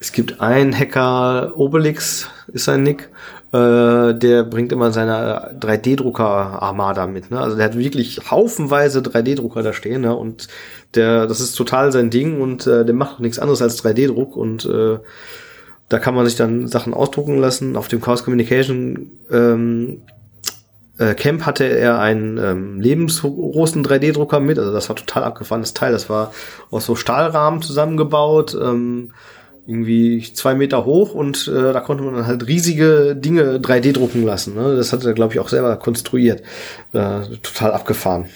[0.00, 3.10] es gibt einen Hacker, Obelix ist sein Nick,
[3.52, 7.30] äh, der bringt immer seine 3D-Drucker-Armada mit.
[7.30, 7.40] Ne?
[7.40, 10.14] Also der hat wirklich haufenweise 3D-Drucker da stehen ne?
[10.14, 10.48] und
[10.94, 14.66] der, das ist total sein Ding und äh, der macht nichts anderes als 3D-Druck und
[14.66, 14.98] äh,
[15.88, 17.76] da kann man sich dann Sachen ausdrucken lassen.
[17.76, 20.02] Auf dem Chaos Communication ähm,
[20.98, 25.92] äh, Camp hatte er einen ähm, lebensgroßen 3D-Drucker mit, also das war total abgefahrenes Teil.
[25.92, 26.32] Das war
[26.70, 28.56] aus so Stahlrahmen zusammengebaut.
[28.60, 29.12] Ähm,
[29.68, 34.24] irgendwie zwei Meter hoch und äh, da konnte man dann halt riesige Dinge 3D drucken
[34.24, 34.54] lassen.
[34.54, 34.74] Ne?
[34.74, 36.42] Das hat er, glaube ich, auch selber konstruiert.
[36.94, 38.26] Äh, total abgefahren.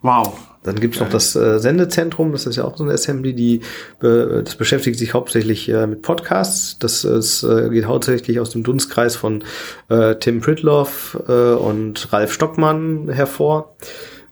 [0.00, 0.38] Wow.
[0.62, 3.62] Dann gibt's noch das äh, Sendezentrum, das ist ja auch so eine Assembly, die
[4.02, 6.78] äh, das beschäftigt sich hauptsächlich äh, mit Podcasts.
[6.78, 9.42] Das ist, äh, geht hauptsächlich aus dem Dunstkreis von
[9.88, 13.76] äh, Tim Pritloff äh, und Ralf Stockmann hervor.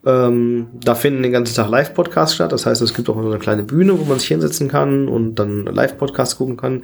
[0.07, 2.52] Ähm, da finden den ganzen Tag Live-Podcasts statt.
[2.52, 5.34] Das heißt, es gibt auch so eine kleine Bühne, wo man sich hinsetzen kann und
[5.34, 6.82] dann Live-Podcasts gucken kann.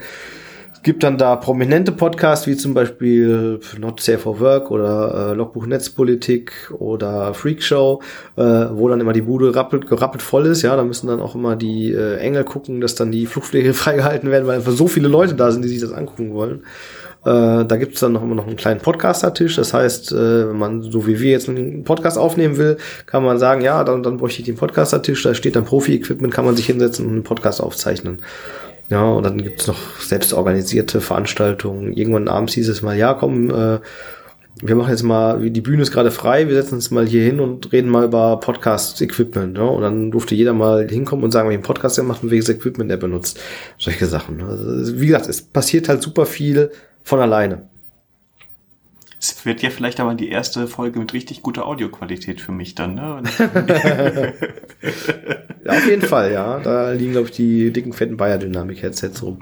[0.72, 5.34] Es gibt dann da prominente Podcasts, wie zum Beispiel Not Safe for Work oder äh,
[5.34, 8.02] Logbuch Netzpolitik oder Freak Show,
[8.34, 10.62] äh, wo dann immer die Bude rappelt, gerappelt voll ist.
[10.62, 14.32] Ja, da müssen dann auch immer die äh, Engel gucken, dass dann die Fluchtwege freigehalten
[14.32, 16.64] werden, weil einfach so viele Leute da sind, die sich das angucken wollen.
[17.24, 19.56] Äh, da gibt es dann noch immer noch einen kleinen Podcaster-Tisch.
[19.56, 23.38] Das heißt, äh, wenn man so wie wir jetzt einen Podcast aufnehmen will, kann man
[23.38, 25.22] sagen, ja, dann, dann bräuchte ich den Podcaster-Tisch.
[25.22, 28.22] Da steht dann Profi-Equipment, kann man sich hinsetzen und einen Podcast aufzeichnen.
[28.88, 31.92] Ja, und dann gibt's noch selbstorganisierte Veranstaltungen.
[31.92, 33.78] Irgendwann abends hieß es mal, ja, komm, äh,
[34.60, 37.40] wir machen jetzt mal, die Bühne ist gerade frei, wir setzen uns mal hier hin
[37.40, 39.56] und reden mal über Podcast-Equipment.
[39.56, 39.64] Ja?
[39.64, 42.90] Und dann durfte jeder mal hinkommen und sagen, welchen Podcast er macht und welches Equipment
[42.90, 43.40] er benutzt.
[43.78, 44.42] Solche Sachen.
[44.42, 46.70] Also, wie gesagt, es passiert halt super viel
[47.02, 47.68] von alleine.
[49.18, 52.96] Es wird ja vielleicht aber die erste Folge mit richtig guter Audioqualität für mich dann,
[52.96, 53.22] ne?
[55.64, 56.58] ja, auf jeden Fall, ja.
[56.58, 59.38] Da liegen, glaube ich, die dicken, fetten Bayer-Dynamik-Headsets rum.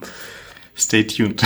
[0.77, 1.43] Stay tuned.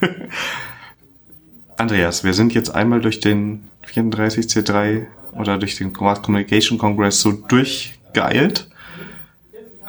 [1.78, 8.68] Andreas, wir sind jetzt einmal durch den 34C3 oder durch den Communication Congress so durchgeeilt.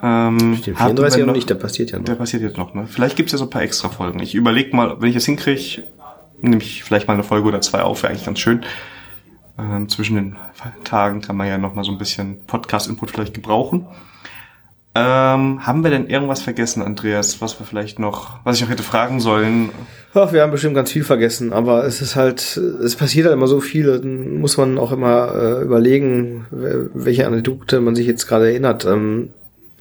[0.03, 2.05] Ähm, hatten 34 wir noch nicht, der passiert ja noch.
[2.05, 2.85] Der passiert jetzt noch, ne?
[2.87, 4.19] Vielleicht gibt's ja so ein paar extra Folgen.
[4.19, 5.83] Ich überlege mal, wenn ich es hinkriege,
[6.41, 8.61] nehme ich vielleicht mal eine Folge oder zwei auf, wäre eigentlich ganz schön.
[9.57, 10.35] Ähm, zwischen den
[10.83, 13.87] Tagen kann man ja noch mal so ein bisschen Podcast-Input vielleicht gebrauchen.
[14.97, 18.83] Ähm, haben wir denn irgendwas vergessen, Andreas, was wir vielleicht noch, was ich noch hätte
[18.83, 19.69] fragen sollen?
[20.13, 23.47] Ach, wir haben bestimmt ganz viel vergessen, aber es ist halt, es passiert halt immer
[23.47, 28.25] so viel, dann muss man auch immer äh, überlegen, wel- welche Anekdote man sich jetzt
[28.25, 28.85] gerade erinnert.
[28.85, 29.31] Ähm,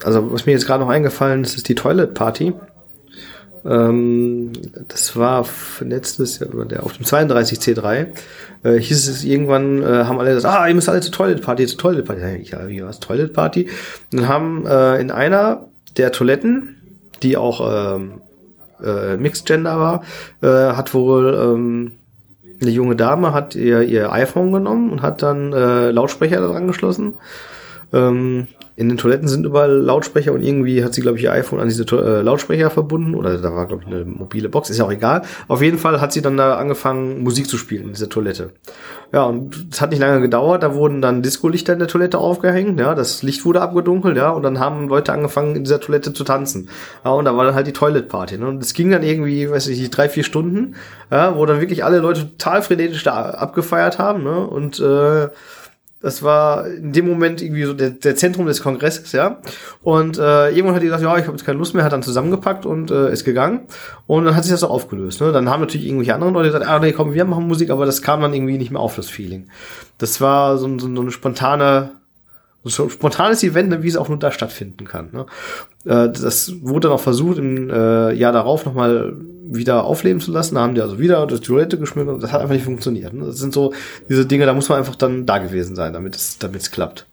[0.03, 2.53] also, was mir jetzt gerade noch eingefallen ist, ist die Toilet Party.
[3.65, 4.51] Ähm,
[4.87, 5.45] das war
[5.79, 6.49] letztes Jahr,
[6.83, 8.07] auf dem 32C3,
[8.63, 11.65] äh, hieß es irgendwann, äh, haben alle gesagt, ah, ihr müsst alle zur Toilet Party,
[11.65, 12.43] zur Toilet Party.
[12.43, 13.69] Ja, wie was, Toilet Party?
[14.11, 15.67] Und dann haben äh, in einer
[15.97, 16.75] der Toiletten,
[17.23, 18.21] die auch ähm,
[18.83, 20.03] äh, Mixed Gender war,
[20.41, 21.91] äh, hat wohl ähm,
[22.61, 27.15] eine junge Dame hat ihr, ihr iPhone genommen und hat dann äh, Lautsprecher daran angeschlossen.
[27.93, 28.47] Ähm,
[28.77, 31.69] in den Toiletten sind überall Lautsprecher und irgendwie hat sie, glaube ich, ihr iPhone an
[31.69, 34.91] diese äh, Lautsprecher verbunden oder da war, glaube ich, eine mobile Box, ist ja auch
[34.91, 35.21] egal.
[35.47, 38.51] Auf jeden Fall hat sie dann da angefangen, Musik zu spielen in dieser Toilette.
[39.13, 42.77] Ja, und es hat nicht lange gedauert, da wurden dann Disco-Lichter in der Toilette aufgehängt,
[42.77, 46.25] ja, das Licht wurde abgedunkelt, ja, und dann haben Leute angefangen, in dieser Toilette zu
[46.25, 46.69] tanzen.
[47.05, 49.49] Ja, und da war dann halt die Toilet Party, ne, und es ging dann irgendwie,
[49.49, 50.75] weiß ich nicht, drei, vier Stunden,
[51.11, 55.29] ja, wo dann wirklich alle Leute total frenetisch da abgefeiert haben, ne, und, äh,
[56.05, 59.39] das war in dem Moment irgendwie so der, der Zentrum des Kongresses, ja.
[59.81, 62.03] Und äh, irgendwann hat die gesagt, ja, ich habe jetzt keine Lust mehr, hat dann
[62.03, 63.61] zusammengepackt und äh, ist gegangen.
[64.05, 65.19] Und dann hat sich das so aufgelöst.
[65.19, 65.31] Ne?
[65.31, 68.03] Dann haben natürlich irgendwelche anderen Leute gesagt, ah, nee, komm, wir machen Musik, aber das
[68.03, 69.47] kam dann irgendwie nicht mehr auf, das Feeling.
[69.97, 71.93] Das war so, so, so eine spontane,
[72.65, 75.09] so spontanes Event, wie es auch nur da stattfinden kann.
[75.11, 75.25] Ne?
[75.85, 79.13] Äh, das wurde dann auch versucht, im äh, Jahr darauf nochmal
[79.47, 80.55] wieder aufleben zu lassen.
[80.55, 83.13] Da haben die also wieder das Toilette geschmückt und das hat einfach nicht funktioniert.
[83.13, 83.25] Ne?
[83.25, 83.73] Das sind so
[84.09, 87.05] diese Dinge, da muss man einfach dann da gewesen sein, damit es damit es klappt.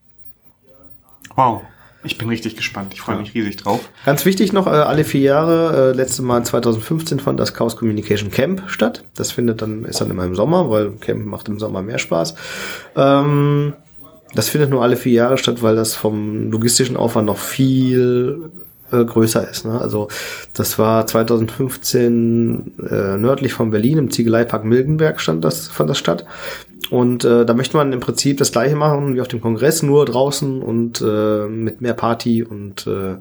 [1.37, 1.63] Wow.
[2.05, 2.93] Ich bin richtig gespannt.
[2.95, 3.89] Ich freue mich riesig drauf.
[4.05, 8.31] Ganz wichtig noch, äh, alle vier Jahre, äh, letzte Mal 2015 fand das Chaos Communication
[8.31, 9.05] Camp statt.
[9.15, 12.35] Das findet dann, ist dann immer im Sommer, weil Camp macht im Sommer mehr Spaß.
[12.97, 13.75] Ähm,
[14.35, 18.51] das findet nur alle vier Jahre statt, weil das vom logistischen Aufwand noch viel
[18.91, 19.65] äh, größer ist.
[19.65, 19.81] Ne?
[19.81, 20.09] Also
[20.55, 26.25] das war 2015 äh, nördlich von Berlin im Ziegeleipark Mildenberg stand das, fand das statt.
[26.91, 30.05] Und äh, da möchte man im Prinzip das gleiche machen wie auf dem Kongress, nur
[30.05, 33.17] draußen und äh, mit mehr Party und äh,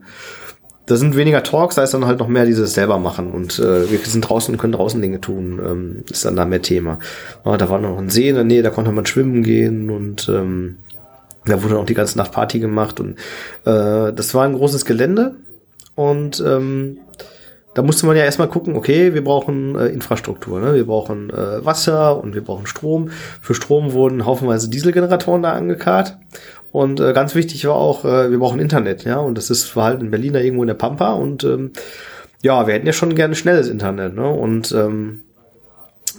[0.87, 3.89] da sind weniger Talks, da ist dann halt noch mehr dieses selber machen und äh,
[3.89, 6.99] wir sind draußen und können draußen Dinge tun, ähm, ist dann da mehr Thema.
[7.45, 10.27] Aber da war noch ein See in der Nähe, da konnte man schwimmen gehen und
[10.27, 10.77] ähm,
[11.45, 13.17] da wurde auch die ganze Nacht Party gemacht und
[13.65, 15.35] äh, das war ein großes Gelände
[15.95, 16.97] und ähm,
[17.73, 20.73] da musste man ja erstmal gucken, okay, wir brauchen äh, Infrastruktur, ne?
[20.73, 23.09] wir brauchen äh, Wasser und wir brauchen Strom.
[23.39, 26.17] Für Strom wurden haufenweise Dieselgeneratoren da angekarrt.
[26.73, 29.17] Und äh, ganz wichtig war auch, äh, wir brauchen Internet, ja.
[29.17, 31.13] Und das ist war halt in Berlin da irgendwo in der Pampa.
[31.13, 31.71] Und ähm,
[32.41, 34.29] ja, wir hätten ja schon gerne schnelles Internet, ne?
[34.29, 35.21] Und ähm,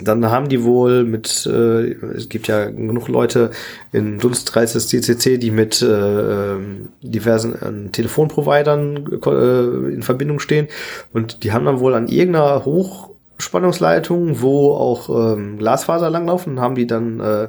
[0.00, 3.50] dann haben die wohl mit, äh, es gibt ja genug Leute
[3.92, 10.68] in Dunstkreis des CCC, die mit äh, ähm, diversen äh, Telefonprovidern äh, in Verbindung stehen.
[11.12, 16.86] Und die haben dann wohl an irgendeiner Hochspannungsleitung, wo auch ähm, Glasfaser langlaufen, haben die
[16.86, 17.48] dann äh,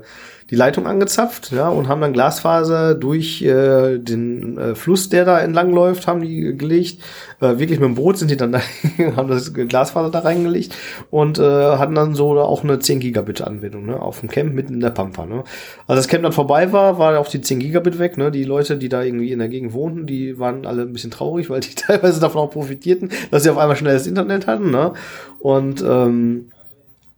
[0.53, 5.39] die Leitung angezapft, ja, und haben dann Glasfaser durch äh, den äh, Fluss, der da
[5.39, 7.01] entlang läuft, haben die gelegt.
[7.41, 8.61] Äh, wirklich mit dem Boot sind die dann da,
[9.15, 10.75] haben das Glasfaser da reingelegt
[11.09, 14.75] und äh, hatten dann so auch eine 10 Gigabit Anbindung, ne, auf dem Camp mitten
[14.75, 15.43] in der Pampa, ne.
[15.87, 18.29] Als das Camp dann vorbei war, war auch die 10 Gigabit weg, ne.
[18.29, 21.49] Die Leute, die da irgendwie in der Gegend wohnten, die waren alle ein bisschen traurig,
[21.49, 24.93] weil die teilweise davon auch profitierten, dass sie auf einmal schnelles Internet hatten, ne.
[25.39, 26.51] Und ähm,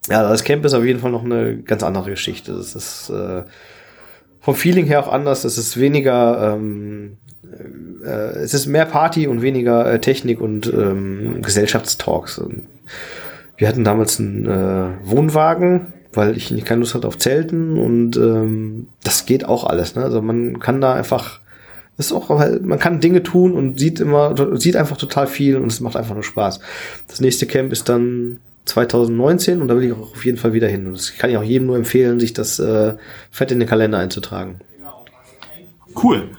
[0.09, 2.53] ja, das Camp ist auf jeden Fall noch eine ganz andere Geschichte.
[2.53, 3.43] Das ist äh,
[4.39, 5.43] vom Feeling her auch anders.
[5.43, 7.17] Es ist weniger, ähm,
[8.03, 12.37] äh, es ist mehr Party und weniger äh, Technik und ähm, Gesellschaftstalks.
[12.37, 12.63] Und
[13.57, 18.87] wir hatten damals einen äh, Wohnwagen, weil ich keine Lust hatte auf Zelten und ähm,
[19.03, 19.95] das geht auch alles.
[19.95, 20.03] Ne?
[20.03, 21.41] Also man kann da einfach
[21.97, 25.67] ist auch, halt, man kann Dinge tun und sieht immer, sieht einfach total viel und
[25.67, 26.59] es macht einfach nur Spaß.
[27.07, 30.67] Das nächste Camp ist dann 2019 und da will ich auch auf jeden Fall wieder
[30.67, 30.87] hin.
[30.87, 32.95] Und das kann ich auch jedem nur empfehlen, sich das äh,
[33.31, 34.59] fett in den Kalender einzutragen.
[36.01, 36.29] Cool.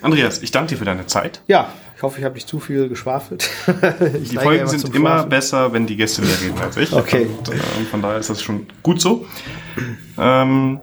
[0.00, 1.42] Andreas, ich danke dir für deine Zeit.
[1.48, 3.50] Ja, ich hoffe, ich habe nicht zu viel geschwafelt.
[4.30, 5.28] Die Folgen sind immer Schwafeln.
[5.30, 6.92] besser, wenn die Gäste mehr reden als ich.
[6.92, 7.26] Okay.
[7.26, 7.56] Und, äh,
[7.90, 9.26] von daher ist das schon gut so.
[10.16, 10.80] Ähm,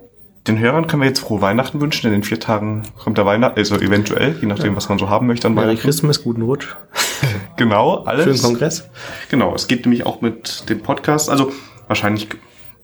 [0.47, 3.78] den Hörern können wir jetzt frohe Weihnachten wünschen, in vier Tagen kommt der Weihnachten, also
[3.78, 5.84] eventuell, je nachdem, was man so haben möchte an Merry Weihnachten.
[5.84, 6.76] Christmas, guten Rutsch.
[7.57, 8.26] Genau, alles.
[8.26, 8.89] Schönen Kongress.
[9.30, 11.30] Genau, es geht nämlich auch mit dem Podcast.
[11.30, 11.53] Also
[11.88, 12.28] wahrscheinlich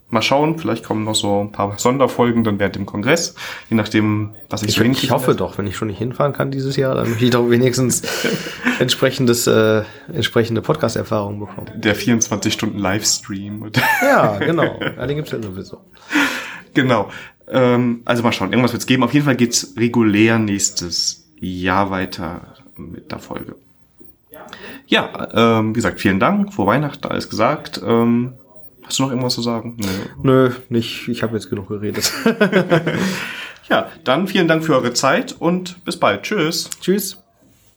[0.09, 3.36] mal schauen, vielleicht kommen noch so ein paar Sonderfolgen dann während dem Kongress,
[3.69, 5.13] je nachdem, was ich, Ich, so ich hinkriege.
[5.13, 8.01] hoffe doch, wenn ich schon nicht hinfahren kann dieses Jahr, dann möchte ich doch wenigstens
[8.79, 9.83] entsprechendes, äh,
[10.13, 11.70] entsprechende Podcast-Erfahrung bekommen.
[11.75, 13.62] Der 24-Stunden-Livestream.
[13.62, 14.79] und- Ja, genau.
[14.82, 15.82] Ja, den gibt's ja sowieso.
[16.74, 17.09] genau.
[17.49, 19.03] Ähm, also mal schauen, irgendwas wird's geben.
[19.03, 23.55] Auf jeden Fall geht's regulär nächstes Jahr weiter mit der Folge.
[24.92, 26.54] Ja, ähm, wie gesagt, vielen Dank.
[26.54, 27.82] Vor Weihnachten alles gesagt.
[27.84, 28.34] Ähm,
[28.84, 29.78] hast du noch irgendwas zu sagen?
[29.80, 29.88] Nö.
[30.22, 31.08] Nö, nicht.
[31.08, 32.12] Ich habe jetzt genug geredet.
[33.70, 36.24] Ja, dann vielen Dank für eure Zeit und bis bald.
[36.24, 36.70] Tschüss.
[36.82, 37.20] Tschüss.